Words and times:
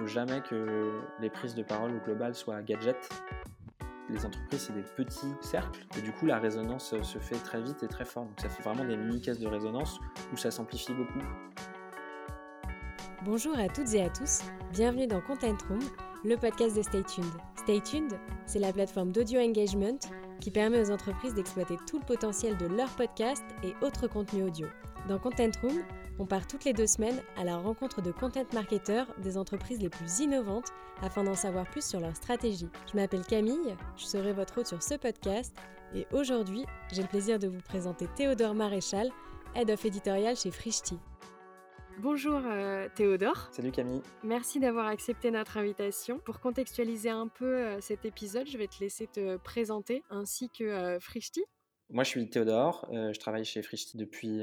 faut 0.00 0.06
jamais 0.06 0.40
que 0.40 1.02
les 1.20 1.28
prises 1.28 1.54
de 1.54 1.62
parole 1.62 1.94
au 1.94 1.98
global 1.98 2.34
soient 2.34 2.62
gadgets. 2.62 3.10
Les 4.08 4.24
entreprises, 4.24 4.60
c'est 4.66 4.72
des 4.72 4.82
petits 4.82 5.34
cercles 5.42 5.84
et 5.98 6.00
du 6.00 6.10
coup, 6.12 6.24
la 6.24 6.38
résonance 6.38 6.94
se 7.02 7.18
fait 7.18 7.36
très 7.36 7.60
vite 7.60 7.82
et 7.82 7.86
très 7.86 8.06
fort. 8.06 8.24
Donc, 8.24 8.40
ça 8.40 8.48
fait 8.48 8.62
vraiment 8.62 8.84
des 8.84 8.96
mini-caisses 8.96 9.38
de 9.38 9.46
résonance 9.46 10.00
où 10.32 10.38
ça 10.38 10.50
s'amplifie 10.50 10.94
beaucoup. 10.94 11.20
Bonjour 13.26 13.58
à 13.58 13.68
toutes 13.68 13.92
et 13.92 14.02
à 14.02 14.08
tous, 14.08 14.40
bienvenue 14.72 15.06
dans 15.06 15.20
Content 15.20 15.58
Room, 15.68 15.80
le 16.24 16.36
podcast 16.36 16.74
de 16.74 16.82
Stay 16.82 17.02
Tuned. 17.02 17.34
Stay 17.56 17.80
Tuned, 17.82 18.18
c'est 18.46 18.58
la 18.58 18.72
plateforme 18.72 19.12
d'audio 19.12 19.38
engagement 19.38 19.98
qui 20.40 20.50
permet 20.50 20.80
aux 20.80 20.90
entreprises 20.90 21.34
d'exploiter 21.34 21.76
tout 21.86 21.98
le 21.98 22.06
potentiel 22.06 22.56
de 22.56 22.66
leur 22.68 22.88
podcast 22.96 23.44
et 23.62 23.74
autres 23.84 24.08
contenus 24.08 24.46
audio. 24.46 24.66
Dans 25.08 25.18
Content 25.18 25.50
Room, 25.62 25.82
on 26.20 26.26
part 26.26 26.46
toutes 26.46 26.64
les 26.64 26.74
deux 26.74 26.86
semaines 26.86 27.20
à 27.36 27.44
la 27.44 27.56
rencontre 27.56 28.02
de 28.02 28.12
content 28.12 28.44
marketeurs 28.52 29.06
des 29.18 29.38
entreprises 29.38 29.80
les 29.80 29.88
plus 29.88 30.20
innovantes 30.20 30.68
afin 31.00 31.24
d'en 31.24 31.34
savoir 31.34 31.68
plus 31.68 31.84
sur 31.84 31.98
leur 31.98 32.14
stratégie. 32.14 32.68
Je 32.92 32.96
m'appelle 32.96 33.24
Camille, 33.24 33.74
je 33.96 34.04
serai 34.04 34.34
votre 34.34 34.58
hôte 34.58 34.66
sur 34.66 34.82
ce 34.82 34.94
podcast 34.94 35.56
et 35.94 36.06
aujourd'hui, 36.12 36.66
j'ai 36.92 37.00
le 37.00 37.08
plaisir 37.08 37.38
de 37.38 37.48
vous 37.48 37.60
présenter 37.60 38.06
Théodore 38.14 38.54
Maréchal, 38.54 39.10
Head 39.54 39.70
of 39.70 39.82
Editorial 39.82 40.36
chez 40.36 40.50
Frishti. 40.50 40.98
Bonjour 41.98 42.40
euh, 42.44 42.88
Théodore. 42.94 43.48
Salut 43.50 43.72
Camille. 43.72 44.02
Merci 44.22 44.60
d'avoir 44.60 44.86
accepté 44.86 45.30
notre 45.30 45.56
invitation. 45.56 46.18
Pour 46.18 46.40
contextualiser 46.40 47.10
un 47.10 47.28
peu 47.28 47.56
euh, 47.56 47.80
cet 47.80 48.04
épisode, 48.04 48.46
je 48.46 48.58
vais 48.58 48.68
te 48.68 48.78
laisser 48.80 49.06
te 49.06 49.38
présenter 49.38 50.02
ainsi 50.10 50.50
que 50.50 50.64
euh, 50.64 51.00
Frishti. 51.00 51.44
Moi, 51.92 52.04
je 52.04 52.10
suis 52.10 52.30
Théodore, 52.30 52.88
euh, 52.92 53.12
je 53.12 53.18
travaille 53.18 53.44
chez 53.44 53.62
Frishti 53.62 53.96
depuis 53.96 54.42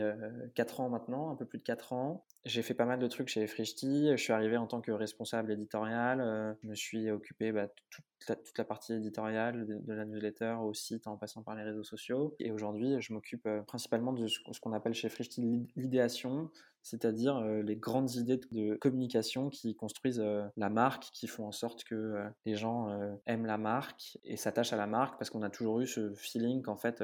4 0.56 0.80
euh, 0.80 0.84
ans 0.84 0.90
maintenant, 0.90 1.32
un 1.32 1.36
peu 1.36 1.46
plus 1.46 1.60
de 1.60 1.64
4 1.64 1.94
ans. 1.94 2.26
J'ai 2.44 2.62
fait 2.62 2.74
pas 2.74 2.86
mal 2.86 3.00
de 3.00 3.08
trucs 3.08 3.30
chez 3.30 3.48
Frishti. 3.48 4.10
Je 4.12 4.22
suis 4.22 4.34
arrivé 4.34 4.58
en 4.58 4.68
tant 4.68 4.82
que 4.82 4.92
responsable 4.92 5.54
éditorial. 5.54 6.20
Euh, 6.20 6.54
je 6.62 6.68
me 6.68 6.76
suis 6.76 7.10
occupé 7.10 7.54
bah, 7.54 7.68
toute, 7.90 8.06
la, 8.28 8.36
toute, 8.36 8.58
la, 8.58 8.66
partie 8.66 8.94
éditoriale 8.94 9.66
de, 9.66 9.94
la 9.94 10.04
newsletter 10.04 10.58
au 10.62 10.74
site 10.74 11.08
en 11.08 11.16
passant 11.16 11.42
par 11.42 11.56
les 11.56 11.64
réseaux 11.64 11.86
sociaux. 11.86 12.36
Et 12.40 12.52
aujourd'hui, 12.52 13.00
je 13.00 13.14
m'occupe 13.14 13.48
principalement 13.66 14.12
de 14.12 14.28
ce, 14.28 14.40
qu'on 14.60 14.74
appelle 14.74 14.94
chez 14.94 15.08
Frishti 15.08 15.70
l'idéation, 15.78 16.50
c'est-à-dire 16.82 17.40
les 17.42 17.78
grandes 17.78 18.14
idées 18.16 18.42
de 18.52 18.76
communication 18.76 19.50
qui 19.50 19.74
construisent 19.76 20.24
la 20.58 20.70
marque, 20.70 21.04
qui 21.14 21.28
font 21.28 21.48
en 21.48 21.54
sorte 21.54 21.86
que 21.86 22.24
les 22.46 22.56
gens 22.56 22.90
aiment 23.26 23.46
la 23.46 23.58
marque 23.58 24.18
et 24.26 24.36
s'attachent 24.36 24.74
à 24.74 24.78
la 24.78 24.88
marque 24.88 25.18
parce 25.18 25.30
qu'on 25.30 25.44
a 25.44 25.50
toujours 25.50 25.80
eu 25.80 25.88
ce 25.88 26.14
feeling 26.14 26.62
qu'en 26.62 26.78
fait 26.78 27.02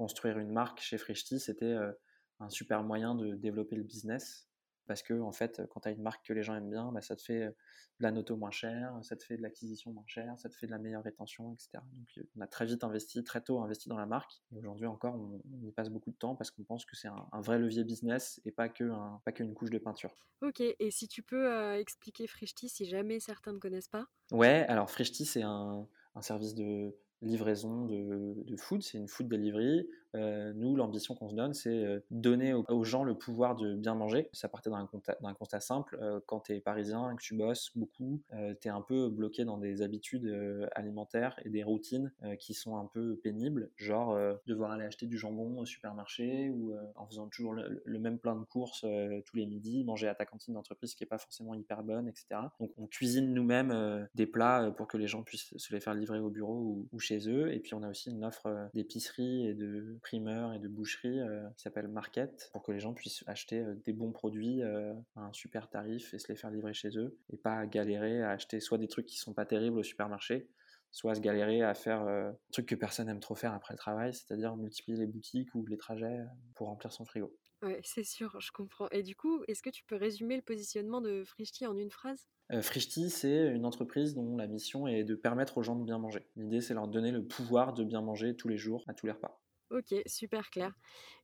construire 0.00 0.38
une 0.38 0.50
marque 0.50 0.80
chez 0.80 0.96
Frishti, 0.96 1.38
c'était 1.38 1.66
euh, 1.66 1.92
un 2.38 2.48
super 2.48 2.82
moyen 2.82 3.14
de 3.14 3.34
développer 3.34 3.76
le 3.76 3.82
business. 3.82 4.48
Parce 4.86 5.02
que, 5.02 5.20
en 5.20 5.30
fait, 5.30 5.60
quand 5.68 5.80
tu 5.80 5.88
as 5.88 5.90
une 5.90 6.00
marque 6.00 6.24
que 6.24 6.32
les 6.32 6.42
gens 6.42 6.54
aiment 6.54 6.70
bien, 6.70 6.90
bah, 6.90 7.02
ça 7.02 7.16
te 7.16 7.22
fait 7.22 7.42
euh, 7.42 7.50
de 7.50 8.04
la 8.04 8.10
noto 8.10 8.34
moins 8.34 8.50
chère, 8.50 8.98
ça 9.02 9.14
te 9.14 9.22
fait 9.22 9.36
de 9.36 9.42
l'acquisition 9.42 9.92
moins 9.92 10.06
chère, 10.06 10.38
ça 10.38 10.48
te 10.48 10.56
fait 10.56 10.66
de 10.66 10.72
la 10.72 10.78
meilleure 10.78 11.02
rétention, 11.02 11.52
etc. 11.52 11.84
Donc, 11.92 12.08
euh, 12.16 12.22
on 12.34 12.40
a 12.40 12.46
très 12.46 12.64
vite 12.64 12.82
investi, 12.82 13.22
très 13.24 13.42
tôt 13.42 13.60
investi 13.60 13.90
dans 13.90 13.98
la 13.98 14.06
marque. 14.06 14.40
Et 14.52 14.56
aujourd'hui 14.56 14.86
encore, 14.86 15.16
on, 15.16 15.42
y 15.62 15.70
passe 15.70 15.90
beaucoup 15.90 16.12
de 16.12 16.16
temps 16.16 16.34
parce 16.34 16.50
qu'on 16.50 16.64
pense 16.64 16.86
que 16.86 16.96
c'est 16.96 17.08
un, 17.08 17.40
vrai 17.42 17.58
levier 17.58 17.84
business 17.84 18.40
et 18.46 18.52
pas 18.52 18.70
qu'une 18.70 19.52
couche 19.54 19.70
de 19.70 19.78
peinture. 19.78 20.16
Ok, 20.40 20.62
et 20.62 20.90
si 20.90 21.08
tu 21.08 21.22
peux 21.22 21.74
expliquer 21.74 22.26
Frishti 22.26 22.70
si 22.70 22.86
jamais 22.86 23.20
certains 23.20 23.52
ne 23.52 23.58
connaissent 23.58 23.90
pas? 23.90 24.06
Ouais, 24.32 24.64
alors 24.66 24.90
Frishti, 24.90 25.26
c'est 25.26 25.42
un, 25.42 25.86
un 26.14 26.22
service 26.22 26.54
de 26.54 26.96
livraison 27.22 27.86
de, 27.86 28.34
de 28.44 28.56
food, 28.56 28.82
c'est 28.82 28.98
une 28.98 29.08
food 29.08 29.28
delivery. 29.28 29.86
Euh, 30.14 30.52
nous, 30.54 30.76
l'ambition 30.76 31.14
qu'on 31.14 31.28
se 31.28 31.34
donne, 31.34 31.54
c'est 31.54 31.84
euh, 31.84 32.00
donner 32.10 32.54
aux, 32.54 32.84
gens 32.84 33.04
le 33.04 33.14
pouvoir 33.14 33.56
de 33.56 33.74
bien 33.74 33.94
manger. 33.94 34.28
Ça 34.32 34.48
partait 34.48 34.70
d'un 34.70 34.86
constat, 34.86 35.16
constat, 35.38 35.60
simple. 35.60 35.98
Euh, 36.00 36.20
quand 36.26 36.40
tu 36.40 36.52
es 36.52 36.60
parisien, 36.60 37.14
que 37.16 37.22
tu 37.22 37.34
bosses 37.34 37.70
beaucoup, 37.76 38.22
tu 38.60 38.68
es 38.68 38.70
un 38.70 38.80
peu 38.80 39.08
bloqué 39.08 39.44
dans 39.44 39.58
des 39.58 39.82
habitudes 39.82 40.26
alimentaires 40.72 41.38
et 41.44 41.50
des 41.50 41.62
routines 41.62 42.12
qui 42.38 42.54
sont 42.54 42.76
un 42.76 42.86
peu 42.86 43.16
pénibles, 43.16 43.70
genre 43.76 44.16
devoir 44.46 44.72
aller 44.72 44.84
acheter 44.84 45.06
du 45.06 45.18
jambon 45.18 45.60
au 45.60 45.66
supermarché 45.66 46.50
ou 46.50 46.74
en 46.96 47.06
faisant 47.06 47.28
toujours 47.28 47.52
le, 47.52 47.98
même 47.98 48.18
plein 48.18 48.36
de 48.36 48.44
courses 48.44 48.80
tous 49.26 49.36
les 49.36 49.46
midis, 49.46 49.84
manger 49.84 50.08
à 50.08 50.14
ta 50.14 50.24
cantine 50.24 50.54
d'entreprise 50.54 50.94
qui 50.94 51.04
est 51.04 51.06
pas 51.06 51.18
forcément 51.18 51.54
hyper 51.54 51.82
bonne, 51.82 52.08
etc. 52.08 52.40
Donc 52.58 52.72
on 52.78 52.86
cuisine 52.86 53.32
nous-mêmes 53.34 54.08
des 54.14 54.26
plats 54.26 54.72
pour 54.76 54.86
que 54.86 54.96
les 54.96 55.06
gens 55.06 55.22
puissent 55.22 55.56
se 55.56 55.72
les 55.72 55.80
faire 55.80 55.94
livrer 55.94 56.20
au 56.20 56.30
bureau 56.30 56.56
ou, 56.56 56.88
ou 56.92 56.98
chez 56.98 57.28
eux. 57.28 57.52
Et 57.52 57.60
puis 57.60 57.74
on 57.74 57.82
a 57.82 57.88
aussi 57.88 58.10
une 58.10 58.24
offre 58.24 58.70
d'épicerie 58.74 59.46
et 59.46 59.54
de 59.54 59.98
primeurs 60.00 60.52
et 60.52 60.58
de 60.58 60.68
boucherie 60.68 61.20
euh, 61.20 61.48
qui 61.56 61.62
s'appelle 61.62 61.88
Market 61.88 62.50
pour 62.52 62.62
que 62.62 62.72
les 62.72 62.80
gens 62.80 62.94
puissent 62.94 63.24
acheter 63.26 63.60
euh, 63.60 63.74
des 63.86 63.92
bons 63.92 64.12
produits 64.12 64.62
euh, 64.62 64.92
à 65.16 65.20
un 65.20 65.32
super 65.32 65.68
tarif 65.68 66.12
et 66.14 66.18
se 66.18 66.28
les 66.28 66.36
faire 66.36 66.50
livrer 66.50 66.74
chez 66.74 66.96
eux 66.98 67.18
et 67.32 67.36
pas 67.36 67.66
galérer 67.66 68.22
à 68.22 68.30
acheter 68.30 68.60
soit 68.60 68.78
des 68.78 68.88
trucs 68.88 69.06
qui 69.06 69.18
sont 69.18 69.34
pas 69.34 69.46
terribles 69.46 69.78
au 69.78 69.82
supermarché, 69.82 70.48
soit 70.90 71.14
se 71.14 71.20
galérer 71.20 71.62
à 71.62 71.74
faire 71.74 72.00
un 72.02 72.36
truc 72.52 72.66
que 72.66 72.74
personne 72.74 73.08
aime 73.08 73.20
trop 73.20 73.34
faire 73.34 73.52
après 73.52 73.74
le 73.74 73.78
travail, 73.78 74.12
c'est-à-dire 74.12 74.56
multiplier 74.56 74.98
les 74.98 75.06
boutiques 75.06 75.54
ou 75.54 75.64
les 75.66 75.76
trajets 75.76 76.18
pour 76.54 76.66
remplir 76.68 76.92
son 76.92 77.04
frigo. 77.04 77.36
Ouais, 77.62 77.80
c'est 77.84 78.04
sûr, 78.04 78.40
je 78.40 78.50
comprends. 78.52 78.88
Et 78.90 79.02
du 79.02 79.14
coup, 79.14 79.44
est-ce 79.46 79.62
que 79.62 79.68
tu 79.68 79.84
peux 79.84 79.96
résumer 79.96 80.36
le 80.36 80.42
positionnement 80.42 81.02
de 81.02 81.24
Frishti 81.24 81.66
en 81.66 81.76
une 81.76 81.90
phrase? 81.90 82.26
Euh, 82.52 82.62
Frishti, 82.62 83.10
c'est 83.10 83.48
une 83.48 83.66
entreprise 83.66 84.14
dont 84.14 84.36
la 84.36 84.46
mission 84.46 84.86
est 84.86 85.04
de 85.04 85.14
permettre 85.14 85.58
aux 85.58 85.62
gens 85.62 85.76
de 85.76 85.84
bien 85.84 85.98
manger. 85.98 86.26
L'idée, 86.36 86.62
c'est 86.62 86.74
leur 86.74 86.88
donner 86.88 87.12
le 87.12 87.24
pouvoir 87.24 87.74
de 87.74 87.84
bien 87.84 88.00
manger 88.00 88.34
tous 88.34 88.48
les 88.48 88.56
jours, 88.56 88.82
à 88.88 88.94
tous 88.94 89.06
les 89.06 89.12
repas. 89.12 89.40
Ok, 89.70 89.94
super 90.06 90.50
clair. 90.50 90.74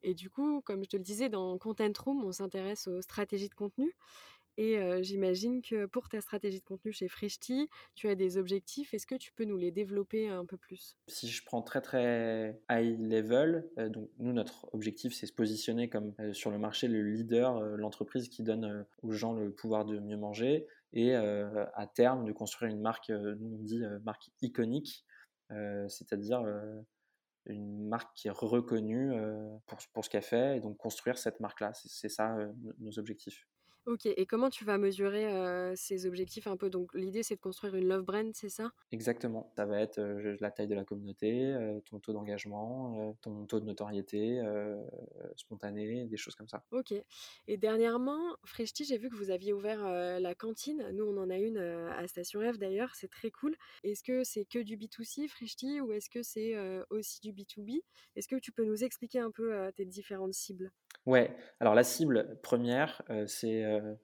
Et 0.02 0.14
du 0.14 0.30
coup, 0.30 0.60
comme 0.62 0.84
je 0.84 0.88
te 0.88 0.96
le 0.96 1.02
disais, 1.02 1.28
dans 1.28 1.58
Content 1.58 1.92
Room, 2.04 2.24
on 2.24 2.32
s'intéresse 2.32 2.86
aux 2.86 3.02
stratégies 3.02 3.48
de 3.48 3.54
contenu. 3.54 3.92
Et 4.58 4.78
j'imagine 5.02 5.60
que 5.60 5.84
pour 5.84 6.08
ta 6.08 6.22
stratégie 6.22 6.60
de 6.60 6.64
contenu 6.64 6.90
chez 6.90 7.08
Frishti, 7.08 7.68
tu 7.94 8.08
as 8.08 8.14
des 8.14 8.38
objectifs. 8.38 8.94
Est-ce 8.94 9.06
que 9.06 9.14
tu 9.14 9.30
peux 9.32 9.44
nous 9.44 9.58
les 9.58 9.70
développer 9.70 10.30
un 10.30 10.46
peu 10.46 10.56
plus? 10.56 10.96
Si 11.08 11.28
je 11.28 11.44
prends 11.44 11.60
très 11.60 11.82
très 11.82 12.58
high 12.70 12.98
level, 12.98 13.68
donc 13.90 14.08
nous 14.18 14.32
notre 14.32 14.72
objectif 14.72 15.12
c'est 15.12 15.26
se 15.26 15.34
positionner 15.34 15.90
comme 15.90 16.14
sur 16.32 16.50
le 16.50 16.58
marché 16.58 16.88
le 16.88 17.02
leader, 17.02 17.60
l'entreprise 17.76 18.30
qui 18.30 18.42
donne 18.42 18.86
aux 19.02 19.12
gens 19.12 19.34
le 19.34 19.52
pouvoir 19.52 19.84
de 19.84 19.98
mieux 19.98 20.16
manger 20.16 20.66
et 20.94 21.14
à 21.14 21.86
terme 21.94 22.24
de 22.24 22.32
construire 22.32 22.72
une 22.72 22.80
marque, 22.80 23.10
nous 23.10 23.58
on 23.60 23.62
dit 23.62 23.82
marque 24.04 24.30
iconique, 24.40 25.04
c'est-à-dire 25.50 26.42
une 27.46 27.88
marque 27.88 28.14
qui 28.14 28.28
est 28.28 28.32
reconnue 28.32 29.12
pour, 29.66 29.78
pour 29.92 30.04
ce 30.04 30.10
qu'elle 30.10 30.22
fait 30.22 30.56
et 30.56 30.60
donc 30.60 30.76
construire 30.76 31.18
cette 31.18 31.40
marque-là. 31.40 31.72
C'est 31.74 32.08
ça 32.08 32.36
nos 32.78 32.98
objectifs. 32.98 33.46
Ok, 33.86 34.06
et 34.06 34.26
comment 34.26 34.50
tu 34.50 34.64
vas 34.64 34.78
mesurer 34.78 35.30
ces 35.76 36.06
objectifs 36.06 36.48
un 36.48 36.56
peu? 36.56 36.70
Donc 36.70 36.92
l'idée 36.92 37.22
c'est 37.22 37.36
de 37.36 37.40
construire 37.40 37.76
une 37.76 37.86
love 37.86 38.02
brand, 38.02 38.34
c'est 38.34 38.48
ça? 38.48 38.72
Exactement. 38.90 39.52
Ça 39.54 39.64
va 39.64 39.80
être 39.80 40.00
la 40.40 40.50
taille 40.50 40.66
de 40.66 40.74
la 40.74 40.84
communauté, 40.84 41.56
ton 41.88 42.00
taux 42.00 42.12
d'engagement, 42.12 43.16
ton 43.22 43.46
taux 43.46 43.60
de 43.60 43.64
notoriété 43.64 44.42
spontané, 45.36 46.06
des 46.06 46.16
choses 46.16 46.34
comme 46.34 46.48
ça. 46.48 46.64
Ok. 46.72 46.92
Et 47.46 47.56
dernièrement, 47.56 48.36
Freshti, 48.44 48.84
j'ai 48.84 48.98
vu 48.98 49.08
que 49.08 49.14
vous 49.14 49.30
aviez 49.30 49.52
ouvert 49.52 49.88
la 50.18 50.34
cantine. 50.34 50.90
Nous 50.92 51.04
on 51.04 51.16
en 51.18 51.30
a 51.30 51.38
une 51.38 51.58
à 51.58 52.06
Station 52.08 52.40
F 52.52 52.58
d'ailleurs, 52.58 52.94
c'est 52.96 53.10
très 53.10 53.30
cool. 53.30 53.56
Est-ce 53.84 54.02
que 54.02 54.24
c'est 54.24 54.46
que 54.46 54.58
du 54.58 54.76
B2C, 54.76 55.28
Freshti, 55.28 55.80
ou 55.80 55.92
est-ce 55.92 56.10
que 56.10 56.22
c'est 56.24 56.56
aussi 56.90 57.20
du 57.20 57.32
B2B 57.32 57.82
Est-ce 58.16 58.26
que 58.26 58.36
tu 58.36 58.50
peux 58.50 58.64
nous 58.64 58.82
expliquer 58.82 59.20
un 59.20 59.30
peu 59.30 59.70
tes 59.76 59.84
différentes 59.84 60.34
cibles? 60.34 60.72
Ouais, 61.06 61.36
alors 61.60 61.74
la 61.76 61.84
cible 61.84 62.36
première, 62.42 63.02
euh, 63.10 63.26
c'est 63.28 63.64
euh, 63.64 63.94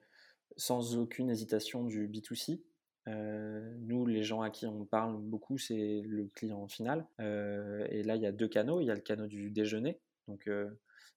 sans 0.56 0.96
aucune 0.96 1.30
hésitation 1.30 1.84
du 1.84 2.06
B2C. 2.06 2.62
Euh, 3.08 3.74
nous, 3.80 4.06
les 4.06 4.22
gens 4.22 4.40
à 4.40 4.50
qui 4.50 4.66
on 4.66 4.84
parle 4.84 5.18
beaucoup, 5.18 5.58
c'est 5.58 6.02
le 6.06 6.28
client 6.28 6.68
final. 6.68 7.04
et 7.18 8.02
là, 8.04 8.14
il 8.14 8.22
y 8.22 8.26
a 8.26 8.32
deux 8.32 8.46
canaux. 8.46 8.80
Il 8.80 8.86
y 8.86 8.90
a 8.90 8.94
le 8.94 9.00
canal 9.00 9.26
du 9.26 9.50
déjeuner, 9.50 10.00
donc 10.28 10.48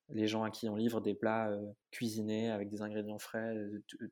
les 0.09 0.27
gens 0.27 0.43
à 0.43 0.49
qui 0.49 0.67
on 0.69 0.75
livre 0.75 1.01
des 1.01 1.13
plats 1.13 1.55
cuisinés 1.91 2.49
avec 2.49 2.69
des 2.69 2.81
ingrédients 2.81 3.19
frais 3.19 3.55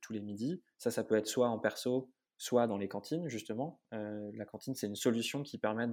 tous 0.02 0.14
les 0.14 0.22
midis. 0.22 0.62
Ça, 0.78 0.92
ça 0.92 1.04
peut 1.04 1.16
être 1.16 1.28
soit 1.28 1.50
en 1.50 1.58
perso, 1.58 2.12
soit 2.44 2.68
dans 2.68 2.78
les 2.78 2.90
cantines, 2.90 3.30
justement. 3.30 3.80
Euh, 3.94 4.30
la 4.36 4.44
cantine, 4.44 4.75
c'est 4.75 4.88
une 4.88 4.98
solution 4.98 5.44
qui 5.44 5.57
permet 5.57 5.88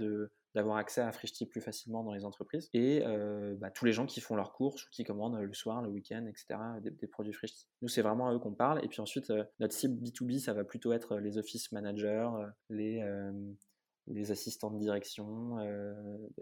d'avoir 0.57 0.79
accès 0.79 1.01
à 1.01 1.13
Frishti 1.13 1.47
plus 1.47 1.61
facilement 1.61 2.03
dans 2.03 2.13
les 2.13 2.25
entreprises. 2.25 2.69
Et 2.75 3.03
euh, 3.07 3.55
bah, 3.57 3.71
tous 3.71 3.85
les 3.85 3.93
gens 3.93 4.05
qui 4.05 4.21
font 4.21 4.35
leurs 4.35 4.53
courses 4.53 4.85
ou 4.85 4.89
qui 4.91 5.05
commandent 5.05 5.39
le 5.39 5.55
soir, 5.55 5.81
le 5.81 5.89
week-end, 5.89 6.27
etc., 6.27 6.59
des, 6.83 7.07
produits 7.07 7.33
Frishti. 7.33 7.69
Nous, 7.83 7.89
c'est 7.89 8.03
vraiment 8.03 8.29
à 8.29 8.35
eux 8.35 8.41
qu'on 8.41 8.53
parle. 8.53 8.85
Et 8.85 8.89
puis 8.89 9.01
ensuite, 9.01 9.31
euh, 9.31 9.45
notre 9.61 9.75
cible 9.75 10.03
B2B, 10.03 10.41
ça 10.41 10.53
va 10.53 10.65
plutôt 10.65 10.93
être 10.93 11.19
les 11.19 11.39
office 11.39 11.71
managers, 11.71 12.31
les, 12.69 13.01
les 14.09 14.33
assistants 14.33 14.73
de 14.73 14.79
direction, 14.81 15.57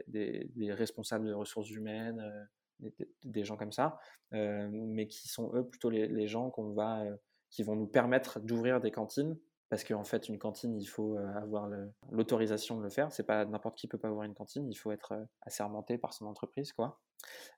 des, 0.07 0.73
responsables 0.73 1.27
de 1.27 1.35
ressources 1.35 1.71
humaines, 1.71 2.49
des, 2.81 2.93
des, 3.25 3.45
gens 3.45 3.59
comme 3.59 3.73
ça, 3.73 3.99
mais 4.33 5.07
qui 5.07 5.29
sont 5.29 5.55
eux 5.55 5.69
plutôt 5.69 5.91
les, 5.91 6.09
les 6.09 6.27
gens 6.27 6.49
qu'on 6.49 6.73
va, 6.73 7.05
qui 7.51 7.63
vont 7.63 7.77
nous 7.77 7.87
permettre 7.87 8.41
d'ouvrir 8.41 8.81
des 8.81 8.91
cantines 8.91 9.37
parce 9.69 9.85
qu'en 9.85 10.05
fait, 10.05 10.29
une 10.29 10.39
cantine, 10.39 10.79
il 10.81 10.87
faut 10.87 11.17
avoir 11.17 11.69
l'autorisation 12.11 12.79
de 12.79 12.83
le 12.83 12.91
faire. 12.91 13.13
C'est 13.13 13.25
pas 13.25 13.45
n'importe 13.45 13.77
qui 13.77 13.87
peut 13.87 13.99
pas 13.99 14.09
avoir 14.09 14.25
une 14.25 14.35
cantine. 14.35 14.69
Il 14.71 14.75
faut 14.75 14.93
être 14.93 15.15
assermenté 15.43 15.99
par 15.99 16.15
son 16.15 16.27
entreprise, 16.27 16.73
quoi. 16.73 17.01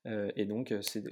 et 0.07 0.45
donc, 0.45 0.75
c'est 0.81 1.05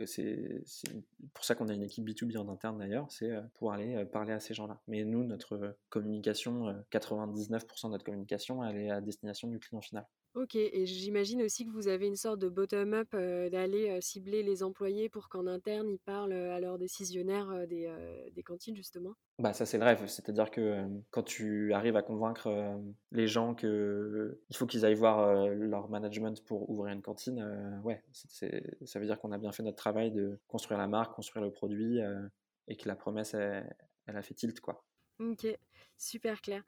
pour 1.35 1.45
ça 1.45 1.55
qu'on 1.55 1.69
a 1.69 1.75
une 1.75 1.83
équipe 1.83 2.05
B2B 2.05 2.37
en 2.39 2.49
interne 2.49 2.79
d'ailleurs, 2.79 3.07
c'est 3.11 3.31
pour 3.55 3.73
aller 3.73 4.05
parler 4.07 4.33
à 4.33 4.41
ces 4.41 4.55
gens-là. 4.55 4.81
Mais 4.89 5.05
nous, 5.05 5.23
notre 5.25 5.77
communication, 5.89 6.75
99% 6.91 7.87
de 7.87 7.91
notre 7.91 8.05
communication, 8.05 8.65
elle 8.65 8.79
est 8.79 8.91
à 8.91 9.01
destination 9.01 9.49
du 9.49 9.59
client 9.59 9.81
final. 9.81 10.07
Ok, 10.35 10.55
et 10.55 10.87
j'imagine 10.87 11.43
aussi 11.43 11.67
que 11.67 11.71
vous 11.71 11.89
avez 11.89 12.07
une 12.07 12.15
sorte 12.15 12.39
de 12.39 12.49
bottom-up 12.49 13.11
d'aller 13.13 14.01
cibler 14.01 14.43
les 14.43 14.63
employés 14.63 15.09
pour 15.09 15.29
qu'en 15.29 15.47
interne, 15.47 15.89
ils 15.89 15.99
parlent 15.99 16.33
à 16.33 16.61
leurs 16.61 16.79
décisionnaires 16.79 17.67
des, 17.67 17.93
des, 18.33 18.43
cantines, 18.43 18.77
justement? 18.77 19.15
Bah, 19.39 19.53
Ça, 19.53 19.67
c'est 19.67 19.79
le 19.79 19.85
rêve. 19.85 20.07
C'est-à-dire 20.07 20.51
que 20.51 20.85
quand 21.11 21.25
tu 21.25 21.73
arrives 21.73 21.97
à 21.97 22.03
convaincre 22.03 22.79
les 23.11 23.27
gens 23.27 23.55
qu'il 23.55 24.39
faut 24.53 24.67
qu'ils 24.67 24.85
aillent 24.85 24.95
voir 24.95 25.47
leur 25.49 25.89
management 25.89 26.45
pour 26.45 26.71
ouvrir 26.71 26.93
une 26.93 27.03
cantine, 27.03 27.81
ouais, 27.83 28.05
ça 28.13 29.01
veut 29.01 29.07
dire 29.07 29.19
qu'on 29.19 29.33
a 29.33 29.39
bien 29.39 29.51
fait 29.51 29.63
notre 29.63 29.79
travail 29.79 30.13
de 30.13 30.39
construire 30.47 30.79
la 30.79 30.89
marque, 30.89 31.15
construire 31.15 31.45
le 31.45 31.51
produit 31.51 31.99
et 32.69 32.77
que 32.77 32.87
la 32.87 32.95
promesse, 32.95 33.35
elle, 33.35 33.75
elle 34.07 34.17
a 34.17 34.23
fait 34.23 34.35
tilt. 34.35 34.61
Quoi. 34.61 34.85
Ok, 35.21 35.47
super 35.97 36.41
clair. 36.41 36.63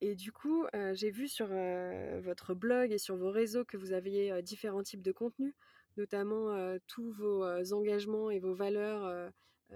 Et 0.00 0.14
du 0.14 0.30
coup, 0.32 0.66
j'ai 0.92 1.10
vu 1.10 1.28
sur 1.28 1.46
votre 1.46 2.54
blog 2.54 2.92
et 2.92 2.98
sur 2.98 3.16
vos 3.16 3.30
réseaux 3.30 3.64
que 3.64 3.76
vous 3.76 3.92
aviez 3.92 4.42
différents 4.42 4.82
types 4.82 5.02
de 5.02 5.12
contenus, 5.12 5.54
notamment 5.96 6.76
tous 6.86 7.10
vos 7.12 7.44
engagements 7.72 8.30
et 8.30 8.38
vos 8.38 8.54
valeurs 8.54 9.30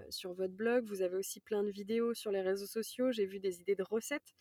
sur 0.09 0.33
votre 0.33 0.53
blog. 0.53 0.85
Vous 0.87 1.01
avez 1.01 1.17
aussi 1.17 1.39
plein 1.39 1.63
de 1.63 1.71
vidéos 1.71 2.13
sur 2.13 2.31
les 2.31 2.41
réseaux 2.41 2.67
sociaux. 2.67 3.11
J'ai 3.11 3.25
vu 3.25 3.39
des 3.39 3.61
idées 3.61 3.75
de 3.75 3.83
recettes. 3.83 4.33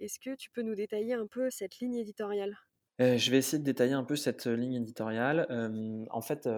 Est-ce 0.00 0.18
que 0.18 0.34
tu 0.34 0.50
peux 0.50 0.62
nous 0.62 0.74
détailler 0.74 1.14
un 1.14 1.26
peu 1.26 1.50
cette 1.50 1.78
ligne 1.78 1.96
éditoriale? 1.96 2.56
Je 2.98 3.30
vais 3.30 3.38
essayer 3.38 3.58
de 3.58 3.64
détailler 3.64 3.92
un 3.92 4.04
peu 4.04 4.16
cette 4.16 4.46
ligne 4.46 4.74
éditoriale. 4.74 5.46
en 6.10 6.20
fait, 6.20 6.48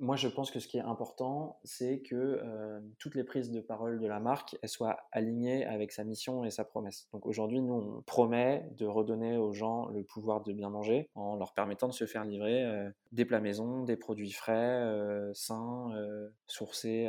moi, 0.00 0.16
je 0.16 0.28
pense 0.28 0.50
que 0.50 0.60
ce 0.60 0.68
qui 0.68 0.78
est 0.78 0.82
important, 0.82 1.58
c'est 1.64 2.00
que 2.00 2.14
euh, 2.14 2.80
toutes 2.98 3.14
les 3.14 3.24
prises 3.24 3.50
de 3.50 3.60
parole 3.60 4.00
de 4.00 4.06
la 4.06 4.20
marque 4.20 4.56
soient 4.64 4.96
alignées 5.12 5.64
avec 5.66 5.92
sa 5.92 6.04
mission 6.04 6.44
et 6.44 6.50
sa 6.50 6.64
promesse. 6.64 7.08
Donc 7.12 7.26
aujourd'hui, 7.26 7.60
nous, 7.60 7.74
on 7.74 8.02
promet 8.02 8.68
de 8.76 8.86
redonner 8.86 9.36
aux 9.36 9.52
gens 9.52 9.88
le 9.88 10.02
pouvoir 10.02 10.42
de 10.42 10.52
bien 10.52 10.70
manger 10.70 11.10
en 11.14 11.36
leur 11.36 11.54
permettant 11.54 11.88
de 11.88 11.92
se 11.92 12.06
faire 12.06 12.24
livrer 12.24 12.64
euh, 12.64 12.90
des 13.12 13.24
plats 13.24 13.40
maison, 13.40 13.84
des 13.84 13.96
produits 13.96 14.32
frais, 14.32 14.54
euh, 14.54 15.32
sains, 15.34 15.90
sourcés 16.46 17.08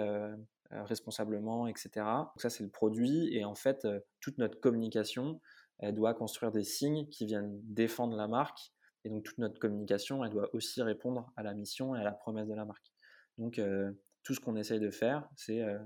responsablement, 0.71 1.67
etc. 1.67 1.89
Donc 1.95 2.41
ça, 2.41 2.49
c'est 2.49 2.63
le 2.63 2.69
produit. 2.69 3.29
Et 3.35 3.45
en 3.45 3.55
fait, 3.55 3.87
toute 4.19 4.37
notre 4.37 4.59
communication, 4.59 5.39
elle 5.79 5.95
doit 5.95 6.13
construire 6.13 6.51
des 6.51 6.63
signes 6.63 7.07
qui 7.07 7.25
viennent 7.25 7.59
défendre 7.63 8.15
la 8.15 8.27
marque 8.27 8.73
et 9.05 9.09
donc 9.09 9.23
toute 9.23 9.37
notre 9.37 9.59
communication, 9.59 10.25
elle 10.25 10.31
doit 10.31 10.53
aussi 10.53 10.81
répondre 10.81 11.31
à 11.37 11.43
la 11.43 11.53
mission 11.53 11.95
et 11.95 11.99
à 11.99 12.03
la 12.03 12.11
promesse 12.11 12.47
de 12.47 12.55
la 12.55 12.65
marque. 12.65 12.91
Donc 13.37 13.59
euh, 13.59 13.91
tout 14.23 14.33
ce 14.33 14.39
qu'on 14.39 14.55
essaye 14.55 14.79
de 14.79 14.89
faire, 14.89 15.29
c'est 15.35 15.61
euh, 15.61 15.77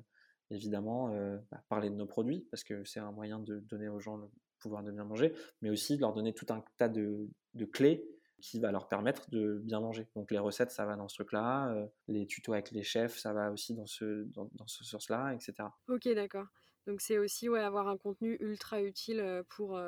évidemment 0.49 1.13
euh, 1.13 1.37
bah, 1.51 1.61
parler 1.67 1.89
de 1.89 1.95
nos 1.95 2.05
produits, 2.07 2.47
parce 2.49 2.63
que 2.63 2.83
c'est 2.85 3.01
un 3.01 3.11
moyen 3.11 3.39
de 3.39 3.59
donner 3.59 3.89
aux 3.89 3.99
gens 3.99 4.15
le 4.15 4.27
pouvoir 4.59 4.83
de 4.83 4.91
bien 4.91 5.03
manger, 5.03 5.33
mais 5.61 5.69
aussi 5.69 5.97
de 5.97 6.01
leur 6.01 6.13
donner 6.13 6.33
tout 6.33 6.47
un 6.49 6.63
tas 6.77 6.89
de, 6.89 7.27
clés 7.71 8.05
qui 8.41 8.59
va 8.59 8.71
leur 8.71 8.87
permettre 8.87 9.29
de 9.29 9.59
bien 9.63 9.81
manger. 9.81 10.07
Donc 10.15 10.31
les 10.31 10.39
recettes, 10.39 10.71
ça 10.71 10.85
va 10.85 10.95
dans 10.95 11.09
ce 11.09 11.15
truc-là, 11.15 11.73
les 12.07 12.25
tutos 12.25 12.53
avec 12.53 12.71
les 12.71 12.83
chefs, 12.83 13.17
ça 13.17 13.33
va 13.33 13.51
aussi 13.51 13.73
dans 13.73 13.85
ce, 13.85 14.23
dans, 14.33 14.49
dans 14.53 14.67
ce 14.67 14.85
sens-là, 14.85 15.33
etc. 15.33 15.55
Ok, 15.89 16.07
d'accord. 16.13 16.47
Donc 16.89 17.01
c'est 17.01 17.19
aussi 17.19 17.47
ouais, 17.49 17.59
avoir 17.59 17.87
un 17.87 17.97
contenu 17.97 18.35
ultra 18.39 18.81
utile 18.81 19.43
pour 19.47 19.79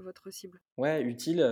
votre 0.00 0.30
cible. 0.30 0.62
Ouais, 0.78 1.02
utile, 1.02 1.44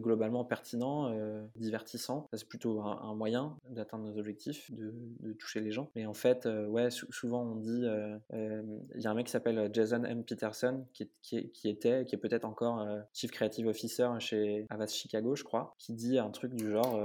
globalement 0.00 0.44
pertinent, 0.44 1.14
divertissant. 1.54 2.26
C'est 2.32 2.48
plutôt 2.48 2.80
un, 2.80 3.14
moyen 3.14 3.56
d'atteindre 3.70 4.04
nos 4.04 4.18
objectifs, 4.18 4.68
de, 4.72 5.32
toucher 5.34 5.60
les 5.60 5.70
gens. 5.70 5.92
Mais 5.94 6.06
en 6.06 6.14
fait, 6.14 6.48
ouais, 6.68 6.90
souvent 6.90 7.44
on 7.44 7.54
dit, 7.54 7.84
il 8.32 9.00
y 9.00 9.06
a 9.06 9.10
un 9.12 9.14
mec 9.14 9.26
qui 9.26 9.32
s'appelle 9.32 9.70
Jason 9.72 10.02
M. 10.02 10.24
Peterson, 10.24 10.88
qui, 10.92 11.08
qui, 11.22 11.68
était, 11.68 12.04
qui 12.04 12.16
est 12.16 12.18
peut-être 12.18 12.44
encore 12.44 12.84
Chief 13.12 13.30
Creative 13.30 13.68
Officer 13.68 14.08
chez 14.18 14.66
Avast 14.70 14.96
Chicago, 14.96 15.36
je 15.36 15.44
crois, 15.44 15.76
qui 15.78 15.92
dit 15.92 16.18
un 16.18 16.30
truc 16.30 16.52
du 16.54 16.68
genre, 16.68 16.98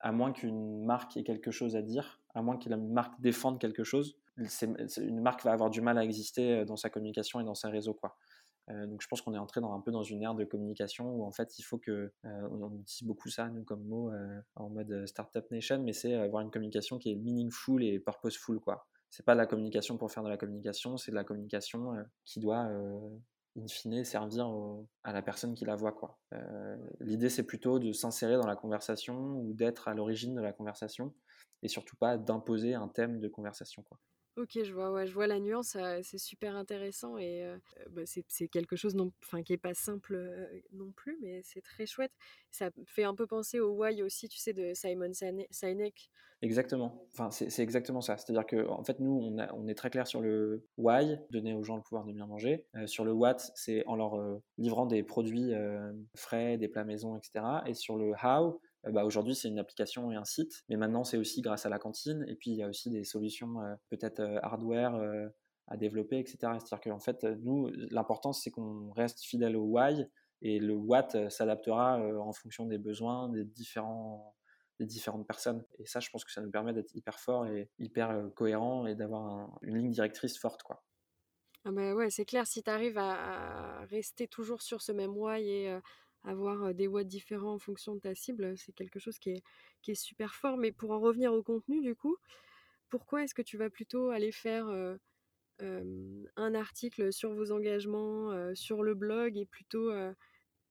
à 0.00 0.12
moins 0.12 0.32
qu'une 0.32 0.84
marque 0.84 1.16
ait 1.16 1.22
quelque 1.22 1.52
chose 1.52 1.76
à 1.76 1.82
dire, 1.82 2.20
à 2.34 2.42
moins 2.42 2.56
que 2.56 2.68
la 2.68 2.76
marque 2.76 3.20
défende 3.20 3.60
quelque 3.60 3.84
chose, 3.84 4.16
une 4.36 5.20
marque 5.20 5.44
va 5.44 5.52
avoir 5.52 5.70
du 5.70 5.80
mal 5.80 5.98
à 5.98 6.04
exister 6.04 6.52
euh, 6.52 6.64
dans 6.64 6.76
sa 6.76 6.90
communication 6.90 7.40
et 7.40 7.44
dans 7.44 7.54
ses 7.54 7.68
réseaux. 7.68 7.94
Quoi. 7.94 8.16
Euh, 8.70 8.86
donc 8.86 9.02
je 9.02 9.08
pense 9.08 9.20
qu'on 9.20 9.34
est 9.34 9.38
entré 9.38 9.60
dans, 9.60 9.74
un 9.74 9.80
peu 9.80 9.90
dans 9.90 10.02
une 10.02 10.22
ère 10.22 10.34
de 10.34 10.44
communication 10.44 11.10
où 11.10 11.24
en 11.24 11.32
fait 11.32 11.58
il 11.58 11.62
faut 11.62 11.78
que, 11.78 12.12
euh, 12.24 12.48
on 12.50 12.78
utilise 12.78 13.06
beaucoup 13.06 13.28
ça 13.28 13.48
nous 13.48 13.64
comme 13.64 13.84
mot 13.84 14.12
en 14.56 14.70
mode 14.70 15.06
startup 15.06 15.50
nation, 15.50 15.82
mais 15.82 15.92
c'est 15.92 16.14
avoir 16.14 16.42
une 16.42 16.50
communication 16.50 16.98
qui 16.98 17.10
est 17.10 17.16
meaningful 17.16 17.82
et 17.82 17.98
purposeful. 17.98 18.60
quoi. 18.60 18.86
C'est 19.10 19.24
pas 19.24 19.34
de 19.34 19.38
la 19.38 19.46
communication 19.46 19.98
pour 19.98 20.12
faire 20.12 20.22
de 20.22 20.28
la 20.28 20.36
communication, 20.36 20.96
c'est 20.96 21.10
de 21.10 21.16
la 21.16 21.24
communication 21.24 21.96
qui 22.24 22.38
doit 22.38 22.70
in 23.56 23.66
fine 23.66 24.04
servir 24.04 24.48
à 25.02 25.12
la 25.12 25.22
personne 25.22 25.54
qui 25.54 25.64
la 25.64 25.74
voit. 25.74 25.92
quoi. 25.92 26.16
L'idée 27.00 27.28
c'est 27.28 27.42
plutôt 27.42 27.80
de 27.80 27.90
s'insérer 27.92 28.36
dans 28.36 28.46
la 28.46 28.54
conversation 28.54 29.16
ou 29.40 29.52
d'être 29.52 29.88
à 29.88 29.94
l'origine 29.94 30.36
de 30.36 30.40
la 30.40 30.52
conversation 30.52 31.12
et 31.62 31.68
surtout 31.68 31.96
pas 31.96 32.18
d'imposer 32.18 32.74
un 32.74 32.88
thème 32.88 33.18
de 33.20 33.28
conversation. 33.28 33.82
quoi. 33.82 33.98
Ok, 34.40 34.58
je 34.64 34.72
vois, 34.72 35.04
je 35.04 35.12
vois 35.12 35.26
la 35.26 35.38
nuance, 35.38 35.76
c'est 36.02 36.16
super 36.16 36.56
intéressant 36.56 37.18
et 37.18 37.44
bah, 37.90 38.00
c'est 38.06 38.48
quelque 38.48 38.74
chose 38.74 38.96
qui 39.44 39.52
n'est 39.52 39.58
pas 39.58 39.74
simple 39.74 40.18
non 40.72 40.90
plus, 40.92 41.18
mais 41.20 41.42
c'est 41.42 41.60
très 41.60 41.84
chouette. 41.84 42.12
Ça 42.50 42.70
fait 42.86 43.04
un 43.04 43.14
peu 43.14 43.26
penser 43.26 43.60
au 43.60 43.72
Why 43.72 44.02
aussi, 44.02 44.30
tu 44.30 44.38
sais, 44.38 44.54
de 44.54 44.72
Simon 44.72 45.12
Sinek. 45.50 46.10
Exactement, 46.40 47.06
enfin, 47.12 47.30
c'est 47.30 47.62
exactement 47.62 48.00
ça. 48.00 48.16
C'est-à-dire 48.16 48.46
qu'en 48.46 48.80
en 48.80 48.84
fait, 48.84 48.98
nous, 48.98 49.12
on, 49.12 49.68
est 49.68 49.74
très 49.74 49.90
clair 49.90 50.06
sur 50.06 50.22
le 50.22 50.66
Why, 50.78 51.18
donner 51.28 51.52
aux 51.52 51.62
gens 51.62 51.76
le 51.76 51.82
pouvoir 51.82 52.06
de 52.06 52.12
bien 52.14 52.26
manger. 52.26 52.64
sur 52.86 53.04
le 53.04 53.12
What, 53.12 53.36
c'est 53.54 53.84
en 53.86 53.94
leur 53.94 54.40
livrant 54.56 54.86
des 54.86 55.02
produits 55.02 55.52
frais, 56.16 56.56
des 56.56 56.68
plats 56.68 56.84
maison, 56.84 57.14
etc. 57.18 57.44
Et 57.66 57.74
sur 57.74 57.98
le 57.98 58.12
How, 58.12 58.58
bah, 58.84 59.04
aujourd'hui 59.04 59.34
c'est 59.34 59.48
une 59.48 59.58
application 59.58 60.10
et 60.10 60.16
un 60.16 60.24
site, 60.24 60.64
mais 60.68 60.76
maintenant 60.76 61.04
c'est 61.04 61.18
aussi 61.18 61.42
grâce 61.42 61.66
à 61.66 61.68
la 61.68 61.78
cantine, 61.78 62.24
et 62.28 62.34
puis 62.34 62.50
il 62.50 62.56
y 62.56 62.62
a 62.62 62.68
aussi 62.68 62.90
des 62.90 63.04
solutions 63.04 63.60
euh, 63.60 63.74
peut-être 63.88 64.20
euh, 64.20 64.38
hardware 64.42 64.98
à 65.68 65.76
développer, 65.76 66.18
etc. 66.18 66.38
C'est-à-dire 66.40 66.80
qu'en 66.80 66.98
fait, 66.98 67.22
nous, 67.24 67.70
l'important 67.90 68.32
c'est 68.32 68.50
qu'on 68.50 68.90
reste 68.90 69.22
fidèle 69.22 69.56
au 69.56 69.64
why, 69.64 70.06
et 70.42 70.58
le 70.58 70.74
what 70.74 71.08
s'adaptera 71.28 72.00
en 72.18 72.32
fonction 72.32 72.66
des 72.66 72.78
besoins 72.78 73.28
des 73.28 73.44
différentes 73.44 75.26
personnes. 75.26 75.64
Et 75.78 75.86
ça, 75.86 76.00
je 76.00 76.08
pense 76.08 76.24
que 76.24 76.32
ça 76.32 76.40
nous 76.40 76.50
permet 76.50 76.72
d'être 76.72 76.94
hyper 76.94 77.20
fort 77.20 77.46
et 77.46 77.68
hyper 77.78 78.30
cohérent 78.34 78.86
et 78.86 78.94
d'avoir 78.94 79.58
une 79.60 79.76
ligne 79.76 79.90
directrice 79.90 80.38
forte. 80.38 80.62
Quoi. 80.62 80.82
Ah 81.66 81.72
bah 81.72 81.94
ouais, 81.94 82.08
c'est 82.08 82.24
clair, 82.24 82.46
si 82.46 82.62
tu 82.62 82.70
arrives 82.70 82.96
à, 82.96 83.84
rester 83.90 84.26
toujours 84.26 84.62
sur 84.62 84.80
ce 84.80 84.92
même 84.92 85.14
why 85.14 85.46
et 85.46 85.78
avoir 86.24 86.74
des 86.74 86.86
watts 86.88 87.06
différents 87.08 87.54
en 87.54 87.58
fonction 87.58 87.94
de 87.94 88.00
ta 88.00 88.14
cible, 88.14 88.56
c'est 88.58 88.72
quelque 88.72 88.98
chose 88.98 89.18
qui 89.18 89.30
est, 89.30 89.94
super 89.94 90.34
fort. 90.34 90.56
Mais 90.58 90.72
pour 90.72 90.90
en 90.92 91.00
revenir 91.00 91.32
au 91.32 91.42
contenu, 91.42 91.80
du 91.82 91.94
coup, 91.96 92.16
pourquoi 92.90 93.24
est-ce 93.24 93.34
que 93.34 93.42
tu 93.42 93.56
vas 93.58 93.70
plutôt 93.70 94.10
aller 94.10 94.32
faire 94.32 94.66
un 95.60 96.54
article 96.54 97.12
sur 97.12 97.34
vos 97.34 97.52
engagements 97.52 98.54
sur 98.54 98.82
le 98.82 98.94
blog 98.94 99.36
et 99.36 99.46
plutôt 99.46 99.90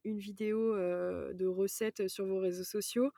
une 0.06 0.20
vidéo 0.20 0.76
de 0.76 1.46
recettes 1.46 2.08
sur 2.08 2.26
vos 2.26 2.40
réseaux 2.40 2.64
sociaux? 2.64 3.12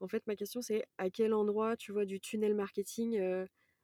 En 0.00 0.08
fait, 0.08 0.26
ma 0.26 0.36
question, 0.36 0.62
c'est 0.62 0.84
à 0.98 1.10
quel 1.10 1.34
endroit, 1.34 1.76
tu 1.76 1.92
vois, 1.92 2.06
du 2.06 2.20
tunnel 2.20 2.54
marketing 2.54 3.20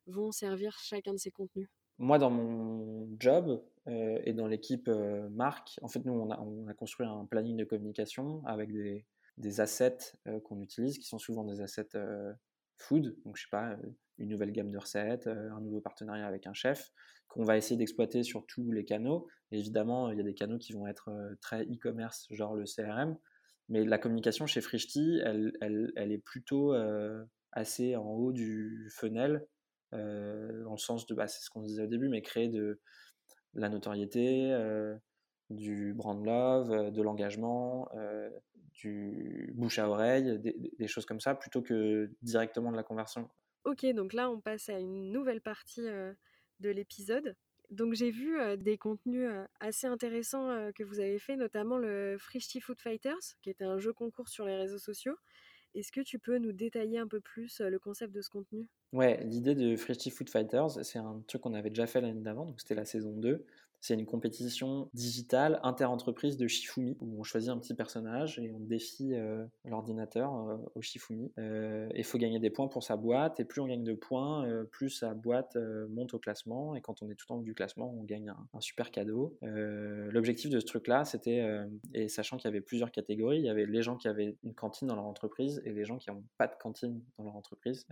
vont 0.07 0.33
servir 0.33 0.79
chacun 0.81 1.13
de 1.15 1.19
ces 1.19 1.31
contenus? 1.31 1.69
Moi, 1.99 2.19
dans 2.19 2.31
mon 2.31 3.09
job 3.19 3.63
euh, 3.89 4.21
et 4.25 4.33
dans 4.33 4.47
l'équipe 4.47 4.89
euh, 4.89 5.29
marque, 5.31 5.79
en 5.83 5.89
fait, 5.89 6.05
nous, 6.05 6.13
on 6.13 6.31
a, 6.31 6.39
on 6.41 6.67
a, 6.69 6.75
construit 6.75 7.07
un 7.07 7.27
planning 7.27 7.57
de 7.57 7.65
communication 7.65 8.43
avec 8.47 8.73
des, 8.73 9.05
assets 9.61 10.15
euh, 10.27 10.41
qu'on 10.41 10.61
utilise, 10.61 10.99
qui 10.99 11.07
sont 11.07 11.19
souvent 11.19 11.45
des 11.45 11.61
assets 11.61 11.99
food, 12.77 13.17
donc 13.25 13.37
je 13.37 13.43
sais 13.43 13.51
pas, 13.51 13.77
une 14.19 14.29
nouvelle 14.29 14.53
gamme 14.53 14.71
de 14.71 14.79
recettes, 14.79 15.27
un 15.27 15.61
nouveau 15.61 15.81
partenariat 15.81 16.27
avec 16.27 16.47
un 16.47 16.55
chef, 16.55 16.93
qu'on 17.27 17.43
va 17.43 17.57
essayer 17.57 17.77
d'exploiter 17.77 18.23
sur 18.23 18.47
tous 18.47 18.71
les 18.71 18.85
canaux. 18.85 19.27
évidemment, 19.51 20.11
il 20.11 20.19
y 20.19 20.21
a 20.21 20.25
des 20.25 20.35
canaux 20.35 20.59
qui 20.59 20.73
vont 20.73 20.87
être 20.87 21.11
très 21.41 21.65
e-commerce, 21.65 22.29
genre 22.31 22.55
le 22.55 22.65
CRM, 22.65 23.17
mais 23.69 23.85
la 23.85 23.99
communication 23.99 24.47
chez 24.47 24.61
Frishti, 24.61 25.21
elle, 25.25 25.53
elle 25.61 26.13
est 26.13 26.23
plutôt 26.25 26.73
assez 27.51 27.97
en 27.97 28.07
haut 28.07 28.33
du 28.33 28.89
funnel 28.95 29.45
euh, 29.95 30.63
dans 30.65 30.73
le 30.73 30.79
sens 30.79 31.07
de, 31.07 31.15
bah, 31.15 31.29
c'est 31.29 31.43
ce 31.43 31.51
qu'on 31.51 31.63
disait 31.63 31.83
au 31.83 31.87
début, 31.87 32.09
mais 32.09 32.23
créer 32.23 32.49
de 32.49 32.81
la 33.55 33.69
notoriété, 33.69 34.55
du 35.51 35.95
brand 35.95 36.25
love, 36.25 36.93
de 36.93 37.03
l'engagement, 37.03 37.89
du 38.75 39.53
bouche 39.55 39.79
à 39.79 39.89
oreille, 39.89 40.39
des, 40.39 40.87
choses 40.87 41.07
comme 41.07 41.21
ça, 41.21 41.35
plutôt 41.35 41.63
que 41.63 42.11
directement 42.23 42.71
de 42.71 42.77
la 42.77 42.83
conversion. 42.83 43.29
Ok, 43.65 43.85
donc 43.95 44.13
là 44.13 44.31
on 44.31 44.41
passe 44.41 44.69
à 44.69 44.79
une 44.79 45.11
nouvelle 45.11 45.41
partie 45.41 45.83
de 46.61 46.71
l'épisode. 46.71 47.35
Donc 47.71 47.95
j'ai 47.95 48.11
vu 48.11 48.39
des 48.59 48.79
contenus 48.79 49.29
assez 49.61 49.87
intéressants 49.87 50.71
que 50.75 50.85
vous 50.85 51.01
avez 51.01 51.19
fait, 51.19 51.37
notamment 51.37 51.79
le 51.79 52.17
Frishti 52.19 52.61
Food 52.61 52.81
Fighters, 52.81 53.35
qui 53.43 53.51
était 53.51 53.65
un 53.65 53.79
jeu 53.79 53.93
concours 53.93 54.29
sur 54.29 54.45
les 54.45 54.57
réseaux 54.57 54.79
sociaux. 54.79 55.17
Est-ce 55.79 55.93
que 55.93 56.03
tu 56.03 56.19
peux 56.19 56.37
nous 56.37 56.53
détailler 56.53 56.99
un 56.99 57.09
peu 57.09 57.23
plus 57.23 57.63
le 57.63 57.79
concept 57.79 58.13
de 58.13 58.21
ce 58.21 58.29
contenu? 58.29 58.69
Ouais, 58.93 59.23
l'idée 59.25 59.55
de 59.55 59.77
Frishti 59.77 60.11
Food 60.11 60.31
Fighters, 60.31 60.83
c'est 60.85 60.99
un 60.99 61.23
truc 61.27 61.43
qu'on 61.43 61.53
avait 61.53 61.69
déjà 61.69 61.87
fait 61.87 62.01
l'année 62.01 62.23
d'avant, 62.23 62.47
donc 62.47 62.61
c'était 62.61 62.75
la 62.75 62.87
saison 62.87 63.13
2. 63.13 63.45
C'est 63.81 63.95
une 63.95 64.07
compétition 64.07 64.91
digitale 64.93 65.61
inter-entreprise 65.63 66.37
de 66.37 66.49
Shifumi 66.49 66.97
où 67.01 67.21
on 67.21 67.23
choisit 67.23 67.51
un 67.51 67.59
petit 67.59 67.75
personnage 67.75 68.39
et 68.39 68.51
on 68.51 68.59
défie 68.59 69.15
euh, 69.15 69.45
l'ordinateur 69.65 70.35
euh, 70.35 70.57
au 70.75 70.83
Shifumi. 70.83 71.33
Euh, 71.39 71.89
il 71.95 72.05
faut 72.05 72.19
gagner 72.19 72.41
des 72.41 72.51
points 72.51 72.69
pour 72.69 72.83
sa 72.83 72.97
boîte 72.97 73.39
et 73.39 73.45
plus 73.45 73.61
on 73.61 73.67
gagne 73.67 73.85
de 73.85 73.95
points, 73.95 74.47
plus 74.73 74.91
sa 74.91 75.15
boîte 75.15 75.57
monte 75.91 76.15
au 76.15 76.19
classement 76.19 76.75
et 76.75 76.81
quand 76.81 77.03
on 77.03 77.11
est 77.11 77.15
tout 77.15 77.31
en 77.33 77.37
haut 77.37 77.43
du 77.43 77.55
classement, 77.55 77.95
on 77.97 78.03
gagne 78.03 78.31
un, 78.31 78.61
super 78.61 78.91
cadeau. 78.91 79.37
L'objectif 79.43 80.51
de 80.51 80.59
ce 80.59 80.67
truc-là, 80.67 81.05
c'était, 81.05 81.47
et 81.95 82.09
sachant 82.09 82.37
qu'il 82.37 82.47
y 82.47 82.49
avait 82.49 82.61
plusieurs 82.61 82.91
catégories, 82.91 83.39
il 83.39 83.45
y 83.45 83.49
avait 83.49 83.67
les 83.67 83.83
gens 83.83 83.97
qui 83.97 84.09
avaient 84.09 84.37
une 84.43 84.55
cantine 84.55 84.89
dans 84.89 84.97
leur 84.97 85.07
entreprise 85.07 85.63
et 85.65 85.73
les 85.73 85.85
gens 85.85 85.99
qui 85.99 86.11
n'ont 86.11 86.25
pas 86.37 86.49
de 86.49 86.55
cantine 86.59 87.01
dans 87.17 87.25
leur 87.25 87.37
entreprise. 87.37 87.87